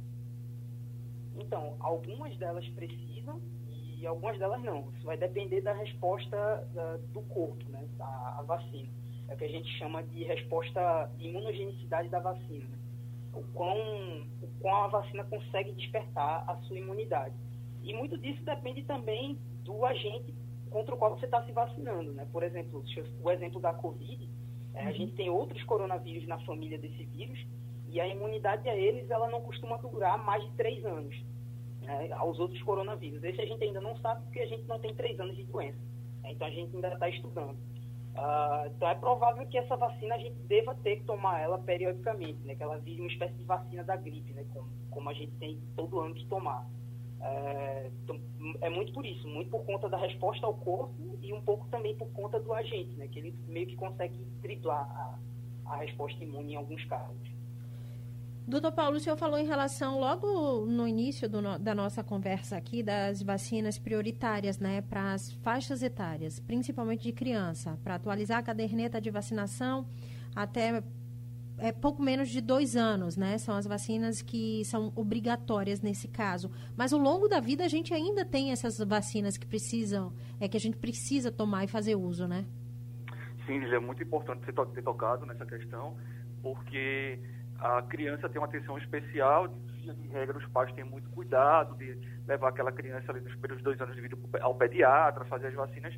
Então, 1.34 1.74
algumas 1.80 2.36
delas 2.36 2.68
precisam 2.68 3.40
e 3.98 4.06
algumas 4.06 4.38
delas 4.38 4.62
não. 4.62 4.92
Isso 4.92 5.06
vai 5.06 5.16
depender 5.16 5.62
da 5.62 5.72
resposta 5.72 6.36
da, 6.74 6.98
do 7.14 7.22
corpo, 7.22 7.66
né, 7.70 7.88
à 7.98 8.42
vacina 8.46 8.88
é 9.28 9.34
o 9.34 9.36
que 9.36 9.44
a 9.44 9.48
gente 9.48 9.68
chama 9.78 10.02
de 10.02 10.24
resposta 10.24 11.10
de 11.16 11.28
imunogenicidade 11.28 12.08
da 12.08 12.18
vacina. 12.18 12.78
O, 13.32 13.42
quão, 13.52 13.78
o 14.42 14.48
quão 14.60 14.84
a 14.84 14.88
vacina 14.88 15.22
consegue 15.24 15.72
despertar 15.72 16.44
a 16.48 16.56
sua 16.62 16.78
imunidade. 16.78 17.34
E 17.82 17.94
muito 17.94 18.16
disso 18.18 18.42
depende 18.42 18.82
também 18.84 19.38
do 19.64 19.84
agente 19.84 20.34
contra 20.70 20.94
o 20.94 20.98
qual 20.98 21.16
você 21.16 21.26
está 21.26 21.44
se 21.44 21.52
vacinando. 21.52 22.12
Né? 22.12 22.26
Por 22.32 22.42
exemplo, 22.42 22.82
o 23.22 23.30
exemplo 23.30 23.60
da 23.60 23.72
Covid, 23.74 24.28
a 24.86 24.92
gente 24.92 25.12
tem 25.12 25.30
outros 25.30 25.62
coronavírus 25.64 26.26
na 26.26 26.38
família 26.40 26.78
desse 26.78 27.04
vírus 27.04 27.38
e 27.88 28.00
a 28.00 28.06
imunidade 28.06 28.68
a 28.68 28.76
eles 28.76 29.10
ela 29.10 29.28
não 29.28 29.40
costuma 29.40 29.76
durar 29.78 30.18
mais 30.24 30.44
de 30.44 30.50
três 30.52 30.84
anos 30.84 31.14
né, 31.82 32.12
aos 32.12 32.38
outros 32.38 32.62
coronavírus. 32.62 33.22
Esse 33.24 33.40
a 33.40 33.46
gente 33.46 33.64
ainda 33.64 33.80
não 33.80 33.96
sabe 33.98 34.22
porque 34.24 34.40
a 34.40 34.46
gente 34.46 34.64
não 34.66 34.78
tem 34.78 34.94
três 34.94 35.18
anos 35.18 35.36
de 35.36 35.44
doença. 35.44 35.78
Então 36.24 36.46
a 36.46 36.50
gente 36.50 36.74
ainda 36.74 36.88
está 36.88 37.08
estudando. 37.08 37.56
Uh, 38.18 38.66
então 38.66 38.88
é 38.88 38.94
provável 38.96 39.46
que 39.46 39.56
essa 39.56 39.76
vacina 39.76 40.16
a 40.16 40.18
gente 40.18 40.36
deva 40.48 40.74
ter 40.74 40.96
que 40.96 41.04
tomar 41.04 41.40
ela 41.40 41.58
periodicamente, 41.58 42.40
né? 42.44 42.54
Que 42.54 42.62
ela 42.62 42.76
vire 42.78 43.00
uma 43.00 43.10
espécie 43.10 43.34
de 43.34 43.44
vacina 43.44 43.84
da 43.84 43.96
gripe, 43.96 44.32
né? 44.32 44.44
Como, 44.52 44.68
como 44.90 45.08
a 45.08 45.14
gente 45.14 45.32
tem 45.36 45.58
todo 45.76 46.00
ano 46.00 46.14
que 46.14 46.26
tomar. 46.26 46.66
É, 47.20 47.90
então, 48.04 48.20
é 48.60 48.70
muito 48.70 48.92
por 48.92 49.04
isso, 49.04 49.26
muito 49.26 49.50
por 49.50 49.64
conta 49.64 49.88
da 49.88 49.96
resposta 49.96 50.46
ao 50.46 50.54
corpo 50.54 51.18
e 51.20 51.32
um 51.32 51.40
pouco 51.40 51.66
também 51.68 51.96
por 51.96 52.08
conta 52.10 52.38
do 52.38 52.52
agente, 52.52 52.94
né? 52.96 53.08
Que 53.08 53.18
ele 53.18 53.34
meio 53.48 53.66
que 53.66 53.76
consegue 53.76 54.18
driblar 54.40 55.18
a, 55.66 55.72
a 55.72 55.76
resposta 55.78 56.22
imune 56.22 56.52
em 56.52 56.56
alguns 56.56 56.84
casos. 56.84 57.38
Doutor 58.46 58.72
Paulo, 58.72 58.96
o 58.96 59.00
senhor 59.00 59.16
falou 59.18 59.38
em 59.38 59.46
relação, 59.46 60.00
logo 60.00 60.64
no 60.64 60.88
início 60.88 61.28
do, 61.28 61.58
da 61.58 61.74
nossa 61.74 62.02
conversa 62.02 62.56
aqui, 62.56 62.82
das 62.82 63.20
vacinas 63.20 63.78
prioritárias, 63.78 64.58
né, 64.58 64.80
para 64.80 65.12
as 65.12 65.32
faixas 65.32 65.82
etárias, 65.82 66.40
principalmente 66.40 67.02
de 67.02 67.12
criança, 67.12 67.78
para 67.84 67.96
atualizar 67.96 68.38
a 68.38 68.42
caderneta 68.42 69.02
de 69.02 69.10
vacinação 69.10 69.86
até 70.34 70.82
é, 71.58 71.72
pouco 71.72 72.02
menos 72.02 72.28
de 72.28 72.40
dois 72.40 72.76
anos, 72.76 73.16
né? 73.16 73.36
São 73.38 73.56
as 73.56 73.66
vacinas 73.66 74.22
que 74.22 74.64
são 74.64 74.92
obrigatórias 74.94 75.80
nesse 75.80 76.08
caso. 76.08 76.50
Mas 76.76 76.92
ao 76.92 76.98
longo 76.98 77.28
da 77.28 77.40
vida 77.40 77.64
a 77.64 77.68
gente 77.68 77.92
ainda 77.92 78.24
tem 78.24 78.52
essas 78.52 78.78
vacinas 78.78 79.36
que 79.36 79.46
precisam, 79.46 80.12
é 80.40 80.48
que 80.48 80.56
a 80.56 80.60
gente 80.60 80.76
precisa 80.76 81.30
tomar 81.30 81.64
e 81.64 81.68
fazer 81.68 81.96
uso, 81.96 82.26
né? 82.26 82.44
Sim, 83.46 83.64
é 83.64 83.78
muito 83.78 84.02
importante 84.02 84.44
você 84.44 84.52
ter 84.52 84.82
tocado 84.82 85.24
nessa 85.26 85.46
questão, 85.46 85.96
porque 86.42 87.18
a 87.58 87.82
criança 87.82 88.28
tem 88.28 88.40
uma 88.40 88.46
atenção 88.46 88.78
especial, 88.78 89.48
de, 89.48 90.08
regra 90.08 90.36
os 90.36 90.46
pais 90.48 90.72
têm 90.74 90.84
muito 90.84 91.08
cuidado 91.10 91.76
de 91.76 91.98
levar 92.26 92.50
aquela 92.50 92.70
criança 92.70 93.10
ali 93.10 93.20
nos 93.20 93.32
primeiros 93.32 93.62
dois 93.62 93.80
anos 93.80 93.96
de 93.96 94.02
vida 94.02 94.16
ao 94.40 94.54
pediatra, 94.54 95.24
fazer 95.24 95.48
as 95.48 95.54
vacinas. 95.54 95.94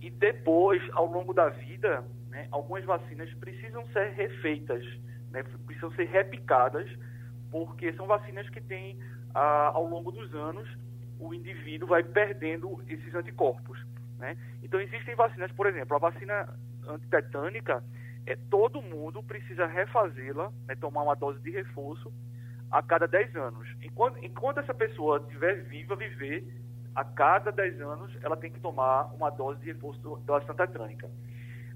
E 0.00 0.10
depois, 0.10 0.82
ao 0.92 1.06
longo 1.06 1.34
da 1.34 1.48
vida, 1.48 2.04
né, 2.28 2.48
algumas 2.50 2.84
vacinas 2.84 3.32
precisam 3.34 3.86
ser 3.88 4.12
refeitas, 4.12 4.84
né, 5.30 5.42
precisam 5.66 5.92
ser 5.92 6.04
repicadas, 6.04 6.88
porque 7.50 7.92
são 7.94 8.06
vacinas 8.06 8.48
que 8.48 8.60
têm, 8.60 8.98
ah, 9.34 9.70
ao 9.74 9.86
longo 9.86 10.10
dos 10.10 10.34
anos, 10.34 10.68
o 11.18 11.34
indivíduo 11.34 11.88
vai 11.88 12.02
perdendo 12.02 12.82
esses 12.88 13.14
anticorpos. 13.14 13.78
Né? 14.18 14.36
Então, 14.62 14.80
existem 14.80 15.14
vacinas, 15.14 15.52
por 15.52 15.66
exemplo, 15.66 15.96
a 15.96 15.98
vacina 15.98 16.48
antitetânica, 16.88 17.82
é, 18.26 18.36
todo 18.48 18.82
mundo 18.82 19.22
precisa 19.22 19.66
refazê-la, 19.66 20.52
né, 20.66 20.74
tomar 20.76 21.02
uma 21.02 21.14
dose 21.14 21.40
de 21.40 21.50
reforço 21.50 22.12
a 22.70 22.82
cada 22.82 23.06
10 23.06 23.34
anos. 23.36 23.68
Enquanto, 23.82 24.24
enquanto 24.24 24.60
essa 24.60 24.74
pessoa 24.74 25.18
estiver 25.18 25.64
viva, 25.64 25.96
viver, 25.96 26.44
a 26.94 27.04
cada 27.04 27.50
10 27.50 27.80
anos 27.80 28.12
ela 28.22 28.36
tem 28.36 28.50
que 28.50 28.60
tomar 28.60 29.12
uma 29.14 29.30
dose 29.30 29.60
de 29.60 29.66
reforço 29.66 30.00
da 30.26 30.34
vacina 30.34 30.54
tetânica. 30.54 31.10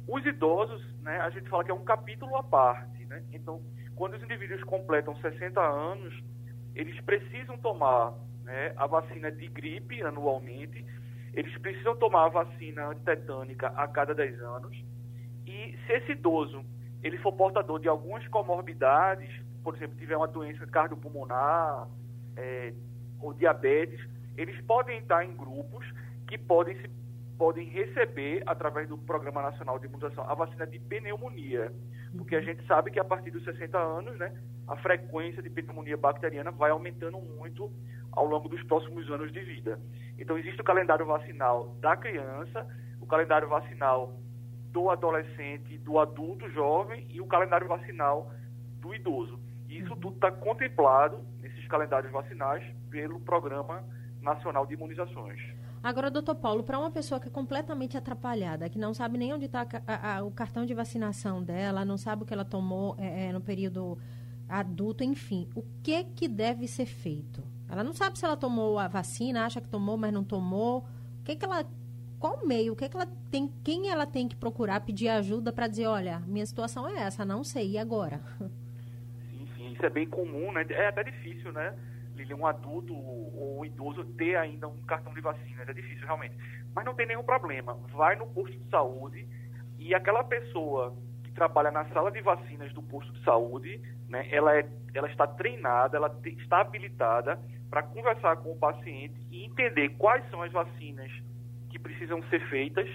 Os 0.07 0.24
idosos, 0.27 0.85
né, 1.00 1.18
a 1.20 1.31
gente 1.31 1.48
fala 1.48 1.64
que 1.64 1.70
é 1.70 1.74
um 1.74 1.85
capítulo 1.85 2.37
à 2.37 2.42
parte. 2.42 3.05
Né? 3.07 3.22
Então, 3.33 3.62
quando 3.94 4.14
os 4.14 4.22
indivíduos 4.22 4.62
completam 4.64 5.16
60 5.16 5.61
anos, 5.61 6.14
eles 6.74 7.00
precisam 7.03 7.57
tomar 7.59 8.14
né, 8.42 8.72
a 8.77 8.87
vacina 8.87 9.31
de 9.31 9.48
gripe 9.48 10.03
anualmente, 10.03 10.85
eles 11.33 11.57
precisam 11.59 11.96
tomar 11.96 12.27
a 12.27 12.29
vacina 12.29 12.88
antitetânica 12.88 13.68
a 13.68 13.88
cada 13.88 14.14
10 14.14 14.40
anos, 14.40 14.85
e 15.46 15.77
se 15.87 15.92
esse 15.92 16.12
idoso 16.12 16.64
ele 17.03 17.18
for 17.18 17.33
portador 17.33 17.79
de 17.79 17.88
algumas 17.88 18.27
comorbidades, 18.29 19.31
por 19.62 19.77
exemplo, 19.77 19.96
tiver 19.96 20.16
uma 20.16 20.27
doença 20.27 20.66
cardiopulmonar 20.66 21.88
é, 22.37 22.72
ou 23.20 23.35
diabetes, 23.35 24.00
eles 24.37 24.61
podem 24.62 24.99
estar 24.99 25.25
em 25.25 25.37
grupos 25.37 25.87
que 26.27 26.38
podem, 26.38 26.77
se, 26.81 26.90
podem 27.38 27.68
receber, 27.68 28.42
através 28.47 28.88
do 28.88 28.99
Programa 28.99 29.42
Nacional 29.42 29.79
de 29.79 29.87
Imunização, 29.87 30.25
a 30.29 30.35
vacina 30.35 30.66
de 30.66 30.79
pneumonia. 30.79 31.73
Porque 32.16 32.37
a 32.37 32.40
gente 32.40 32.64
sabe 32.66 32.90
que 32.90 33.01
a 33.01 33.05
partir 33.05 33.31
dos 33.31 33.44
60 33.44 33.79
anos, 33.79 34.16
né, 34.18 34.33
a 34.66 34.77
frequência 34.77 35.42
de 35.42 35.51
pneumonia 35.51 35.97
bacteriana 35.97 36.51
vai 36.51 36.70
aumentando 36.70 37.18
muito 37.18 37.70
ao 38.12 38.27
longo 38.27 38.49
dos 38.49 38.62
próximos 38.64 39.11
anos 39.11 39.33
de 39.33 39.40
vida. 39.40 39.79
Então, 40.18 40.38
existe 40.38 40.61
o 40.61 40.64
calendário 40.64 41.05
vacinal 41.05 41.77
da 41.81 41.97
criança, 41.97 42.66
o 43.01 43.07
calendário 43.07 43.49
vacinal 43.49 44.16
do 44.70 44.90
adolescente, 44.90 45.79
do 45.79 45.99
adulto 45.99 46.49
jovem 46.51 47.07
e 47.11 47.20
o 47.20 47.27
calendário 47.27 47.68
vacinal 47.68 48.33
do 48.81 48.94
idoso. 48.94 49.38
E 49.68 49.79
isso 49.79 49.94
tudo 49.97 50.16
está 50.16 50.31
contemplado 50.31 51.25
nesses 51.40 51.66
calendários 51.68 52.12
vacinais 52.12 52.64
pelo 52.90 53.20
Programa 53.20 53.85
Nacional 54.25 54.67
de 54.67 54.75
Imunizações. 54.75 55.41
Agora, 55.83 56.11
doutor 56.11 56.35
Paulo, 56.37 56.65
para 56.65 56.79
uma 56.79 56.91
pessoa 56.91 57.21
que 57.21 57.29
é 57.29 57.31
completamente 57.31 57.97
atrapalhada, 57.97 58.69
que 58.71 58.79
não 58.79 58.95
sabe 58.95 59.19
nem 59.19 59.33
onde 59.35 59.45
está 59.45 59.67
o 60.25 60.31
cartão 60.31 60.65
de 60.65 60.73
vacinação 60.73 61.43
dela, 61.43 61.85
não 61.85 61.99
sabe 61.99 62.23
o 62.23 62.27
que 62.27 62.33
ela 62.33 62.45
tomou 62.45 62.97
é, 62.99 63.27
é, 63.27 63.33
no 63.33 63.41
período 63.41 63.99
adulto, 64.49 65.05
enfim, 65.05 65.49
o 65.55 65.63
que 65.83 66.05
que 66.05 66.27
deve 66.27 66.67
ser 66.67 66.87
feito? 66.87 67.43
Ela 67.69 67.85
não 67.85 67.93
sabe 67.93 68.19
se 68.19 68.25
ela 68.25 68.37
tomou 68.37 68.79
a 68.79 68.89
vacina, 68.89 69.45
acha 69.45 69.61
que 69.61 69.69
tomou, 69.69 69.97
mas 69.97 70.13
não 70.13 70.25
tomou. 70.25 70.87
O 71.21 71.25
que, 71.25 71.37
que 71.37 71.45
ela 71.45 71.67
qual 72.25 72.47
meio, 72.47 72.73
o 72.73 72.77
que, 72.77 72.87
é 72.87 72.89
que 72.89 72.97
ela 72.97 73.07
tem, 73.31 73.53
quem 73.63 73.91
ela 73.91 74.07
tem 74.07 74.27
que 74.27 74.35
procurar 74.35 74.81
pedir 74.81 75.11
ajuda 75.11 75.53
para 75.53 75.67
dizer, 75.67 75.87
olha, 75.87 76.21
minha 76.21 76.47
situação 76.47 76.89
é 76.89 77.03
essa, 77.03 77.23
não 77.23 77.45
sei, 77.45 77.73
e 77.73 77.79
agora? 77.79 78.19
Sim, 79.31 79.47
sim, 79.55 79.72
isso 79.75 79.85
é 79.85 79.91
bem 79.91 80.09
comum, 80.09 80.51
né? 80.51 80.64
É 80.70 80.89
até 80.89 81.05
difícil, 81.05 81.53
né? 81.53 81.75
Um 82.35 82.47
adulto 82.47 82.95
ou 82.95 83.61
um 83.61 83.65
idoso 83.65 84.05
ter 84.17 84.37
ainda 84.37 84.69
um 84.69 84.81
cartão 84.83 85.12
de 85.15 85.21
vacina, 85.21 85.62
é 85.62 85.73
difícil 85.73 86.07
realmente. 86.07 86.37
Mas 86.75 86.85
não 86.85 86.95
tem 86.95 87.07
nenhum 87.07 87.23
problema. 87.23 87.75
Vai 87.93 88.17
no 88.17 88.27
posto 88.27 88.57
de 88.57 88.69
saúde 88.71 89.27
e 89.79 89.95
aquela 89.95 90.25
pessoa 90.25 90.97
que 91.23 91.33
trabalha 91.33 91.71
na 91.71 91.85
sala 91.87 92.11
de 92.11 92.21
vacinas 92.21 92.73
do 92.73 92.83
posto 92.83 93.12
de 93.12 93.23
saúde, 93.25 93.81
né, 94.09 94.29
ela, 94.31 94.57
é, 94.57 94.69
ela 94.95 95.09
está 95.09 95.27
treinada, 95.27 95.97
ela 95.97 96.11
te, 96.11 96.31
está 96.41 96.61
habilitada 96.61 97.39
para 97.69 97.83
conversar 97.83 98.37
com 98.37 98.53
o 98.53 98.59
paciente 98.59 99.15
e 99.31 99.45
entender 99.45 99.91
quais 99.91 100.29
são 100.31 100.43
as 100.43 100.53
vacinas 100.53 101.11
que 101.71 101.79
precisam 101.79 102.23
ser 102.25 102.41
feitas. 102.49 102.89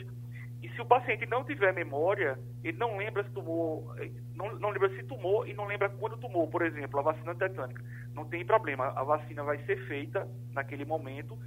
E 0.62 0.70
se 0.70 0.82
o 0.82 0.86
paciente 0.86 1.26
não 1.26 1.44
tiver 1.44 1.74
memória, 1.74 2.38
ele 2.64 2.78
não 2.78 2.98
lembra 2.98 3.24
se 3.24 3.30
tomou, 3.32 3.96
não, 4.36 4.60
não 4.60 4.70
lembra 4.70 4.90
se 4.96 5.04
tomou 5.04 5.48
e 5.48 5.54
não 5.54 5.66
lembra 5.66 5.90
quando 5.90 6.18
tomou, 6.18 6.48
por 6.48 6.62
exemplo, 6.62 7.00
a 7.00 7.04
vacina 7.04 7.34
tetânica. 7.34 7.84
Não 8.14 8.26
tem 8.26 8.46
problema, 8.46 8.88
a 8.88 9.04
vacina 9.04 9.44
vai 9.44 9.58
ser 9.66 9.78
feita 9.88 10.28
naquele 10.52 10.84
momento 10.84 11.38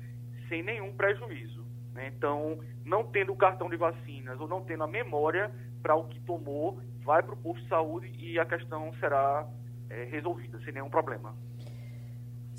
sem 0.48 0.62
nenhum 0.62 0.92
prejuízo. 0.92 1.62
Né? 1.92 2.10
Então, 2.16 2.58
não 2.84 3.04
tendo 3.04 3.32
o 3.32 3.36
cartão 3.36 3.68
de 3.68 3.76
vacinas 3.76 4.40
ou 4.40 4.48
não 4.48 4.62
tendo 4.62 4.84
a 4.84 4.88
memória 4.88 5.50
para 5.82 5.94
o 5.94 6.04
que 6.04 6.20
tomou, 6.20 6.80
vai 7.04 7.22
para 7.22 7.34
o 7.34 7.36
posto 7.36 7.62
de 7.62 7.68
saúde 7.68 8.12
e 8.18 8.38
a 8.38 8.46
questão 8.46 8.92
será 8.94 9.46
é, 9.90 10.04
resolvida 10.04 10.58
sem 10.60 10.72
nenhum 10.72 10.88
problema. 10.88 11.34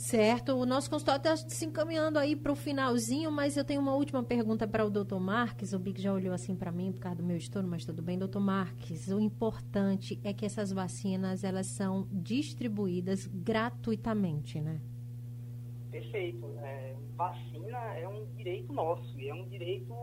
Certo, 0.03 0.55
o 0.57 0.65
nosso 0.65 0.89
consultório 0.89 1.21
está 1.21 1.37
se 1.37 1.65
encaminhando 1.65 2.19
aí 2.19 2.35
para 2.35 2.51
o 2.51 2.55
finalzinho, 2.57 3.31
mas 3.31 3.55
eu 3.55 3.63
tenho 3.63 3.79
uma 3.79 3.95
última 3.95 4.21
pergunta 4.21 4.67
para 4.67 4.85
o 4.85 4.89
doutor 4.89 5.17
Marques. 5.17 5.71
O 5.71 5.79
Big 5.79 6.01
já 6.01 6.11
olhou 6.11 6.33
assim 6.33 6.57
para 6.57 6.73
mim 6.73 6.91
por 6.91 6.99
causa 6.99 7.19
do 7.19 7.23
meu 7.23 7.37
estouro, 7.37 7.65
mas 7.65 7.85
tudo 7.85 8.01
bem, 8.01 8.19
doutor 8.19 8.41
Marques. 8.41 9.07
O 9.07 9.17
importante 9.17 10.19
é 10.21 10.33
que 10.33 10.45
essas 10.45 10.73
vacinas 10.73 11.45
elas 11.45 11.67
são 11.67 12.05
distribuídas 12.11 13.27
gratuitamente, 13.27 14.59
né? 14.59 14.81
Perfeito. 15.89 16.53
É, 16.59 16.97
vacina 17.15 17.77
é 17.95 18.05
um 18.05 18.25
direito 18.35 18.73
nosso 18.73 19.17
e 19.17 19.29
é 19.29 19.33
um 19.33 19.47
direito 19.47 19.95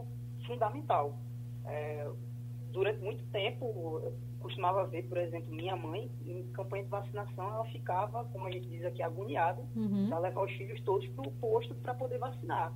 fundamental. 0.46 1.20
É, 1.66 2.11
durante 2.73 3.01
muito 3.03 3.25
tempo, 3.27 4.12
costumava 4.41 4.85
ver, 4.87 5.03
por 5.05 5.18
exemplo, 5.18 5.53
minha 5.53 5.77
mãe, 5.77 6.11
em 6.25 6.43
campanha 6.53 6.85
de 6.85 6.91
vacinação, 6.91 7.49
ela 7.49 7.64
ficava, 7.66 8.25
como 8.27 8.47
a 8.47 8.51
gente 8.51 8.68
diz 8.68 8.85
aqui, 8.85 9.03
agoniada 9.03 9.62
uhum. 9.77 10.09
para 10.09 10.18
levar 10.18 10.45
os 10.45 10.53
filhos 10.53 10.81
todos 10.83 11.07
para 11.09 11.29
o 11.29 11.33
posto 11.33 11.75
para 11.77 11.95
poder 11.95 12.18
vacinar. 12.18 12.73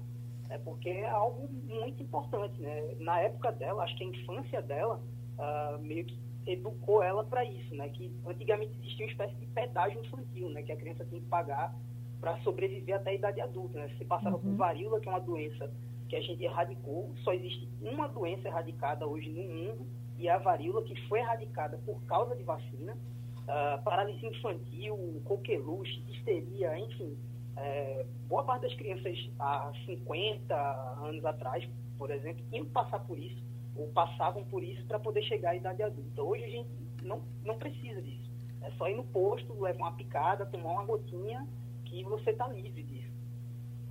É 0.51 0.59
porque 0.59 0.89
é 0.89 1.09
algo 1.09 1.49
muito 1.67 2.03
importante, 2.03 2.61
né? 2.61 2.95
Na 2.99 3.21
época 3.21 3.51
dela, 3.51 3.83
acho 3.83 3.97
que 3.97 4.05
a 4.05 4.07
infância 4.07 4.61
dela 4.61 5.01
uh, 5.39 5.79
meio 5.83 6.05
que 6.05 6.19
educou 6.47 7.03
ela 7.03 7.25
para 7.25 7.45
isso, 7.45 7.75
né? 7.75 7.89
Que 7.89 8.13
antigamente 8.27 8.73
existia 8.79 9.07
uma 9.07 9.13
espécie 9.13 9.35
de 9.37 9.47
pedágio 9.47 10.01
infantil, 10.01 10.51
né? 10.51 10.63
Que 10.63 10.73
a 10.73 10.77
criança 10.77 11.05
tinha 11.07 11.21
que 11.21 11.27
pagar 11.27 11.75
para 12.21 12.39
sobreviver 12.43 12.97
até 12.97 13.11
a 13.11 13.15
idade 13.15 13.41
adulta, 13.41 13.79
né? 13.79 13.91
Se 13.97 14.05
passava 14.05 14.37
uhum. 14.37 14.43
por 14.43 14.55
varíola, 14.57 15.01
que 15.01 15.09
é 15.09 15.13
uma 15.13 15.21
doença 15.21 15.71
que 16.09 16.17
a 16.17 16.21
gente 16.21 16.43
erradicou, 16.43 17.13
só 17.23 17.33
existe 17.33 17.69
uma 17.81 18.09
doença 18.09 18.49
erradicada 18.49 19.07
hoje 19.07 19.31
no 19.31 19.43
mundo, 19.43 19.87
e 20.19 20.29
a 20.29 20.39
varíola, 20.39 20.83
que 20.83 20.95
foi 21.09 21.21
erradicada 21.21 21.79
por 21.85 22.01
causa 22.05 22.37
de 22.37 22.43
vacina, 22.43 22.97
uh, 23.43 23.83
paralisia 23.83 24.29
infantil, 24.29 25.21
coqueluche, 25.25 26.03
histeria, 26.09 26.79
enfim. 26.79 27.17
É, 27.57 28.05
boa 28.29 28.43
parte 28.43 28.63
das 28.63 28.75
crianças 28.75 29.17
há 29.39 29.73
50 29.87 30.55
anos 31.03 31.25
atrás, 31.25 31.69
por 31.97 32.11
exemplo, 32.11 32.45
que 32.51 32.65
passar 32.65 32.99
por 33.01 33.19
isso, 33.19 33.41
ou 33.77 33.89
passavam 33.89 34.45
por 34.45 34.63
isso 34.63 34.85
para 34.87 34.99
poder 34.99 35.23
chegar 35.23 35.51
à 35.51 35.57
idade 35.57 35.83
adulta. 35.83 36.23
Hoje 36.23 36.45
a 36.45 36.49
gente 36.49 36.69
não, 37.03 37.23
não 37.45 37.57
precisa 37.57 38.01
disso. 38.03 38.31
É 38.61 38.71
só 38.73 38.89
ir 38.89 38.97
no 38.97 39.05
posto, 39.05 39.53
levar 39.61 39.79
uma 39.79 39.93
picada, 39.93 40.47
tomar 40.47 40.73
uma 40.73 40.85
gotinha, 40.85 41.47
que 41.85 42.03
você 42.05 42.31
está 42.31 42.49
livre 42.49 42.83
disso. 42.83 43.13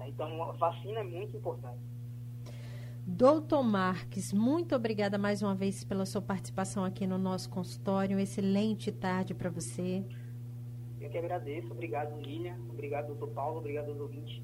Então, 0.05 0.43
a 0.43 0.51
vacina 0.53 0.99
é 0.99 1.03
muito 1.03 1.37
importante. 1.37 1.79
Doutor 3.05 3.63
Marques, 3.63 4.31
muito 4.31 4.73
obrigada 4.73 5.17
mais 5.17 5.41
uma 5.41 5.53
vez 5.53 5.83
pela 5.83 6.05
sua 6.05 6.21
participação 6.21 6.85
aqui 6.85 7.05
no 7.05 7.17
nosso 7.17 7.49
consultório. 7.49 8.17
Excelente 8.17 8.93
tarde 8.93 9.33
para 9.33 9.49
você. 9.49 10.05
Eu 11.01 11.09
que 11.09 11.17
agradeço. 11.17 11.69
Obrigado, 11.69 12.17
Lilian. 12.21 12.55
Obrigado, 12.69 13.07
doutor 13.07 13.27
Paulo. 13.29 13.57
Obrigado 13.59 13.89
aos 13.89 13.99
ouvintes. 13.99 14.41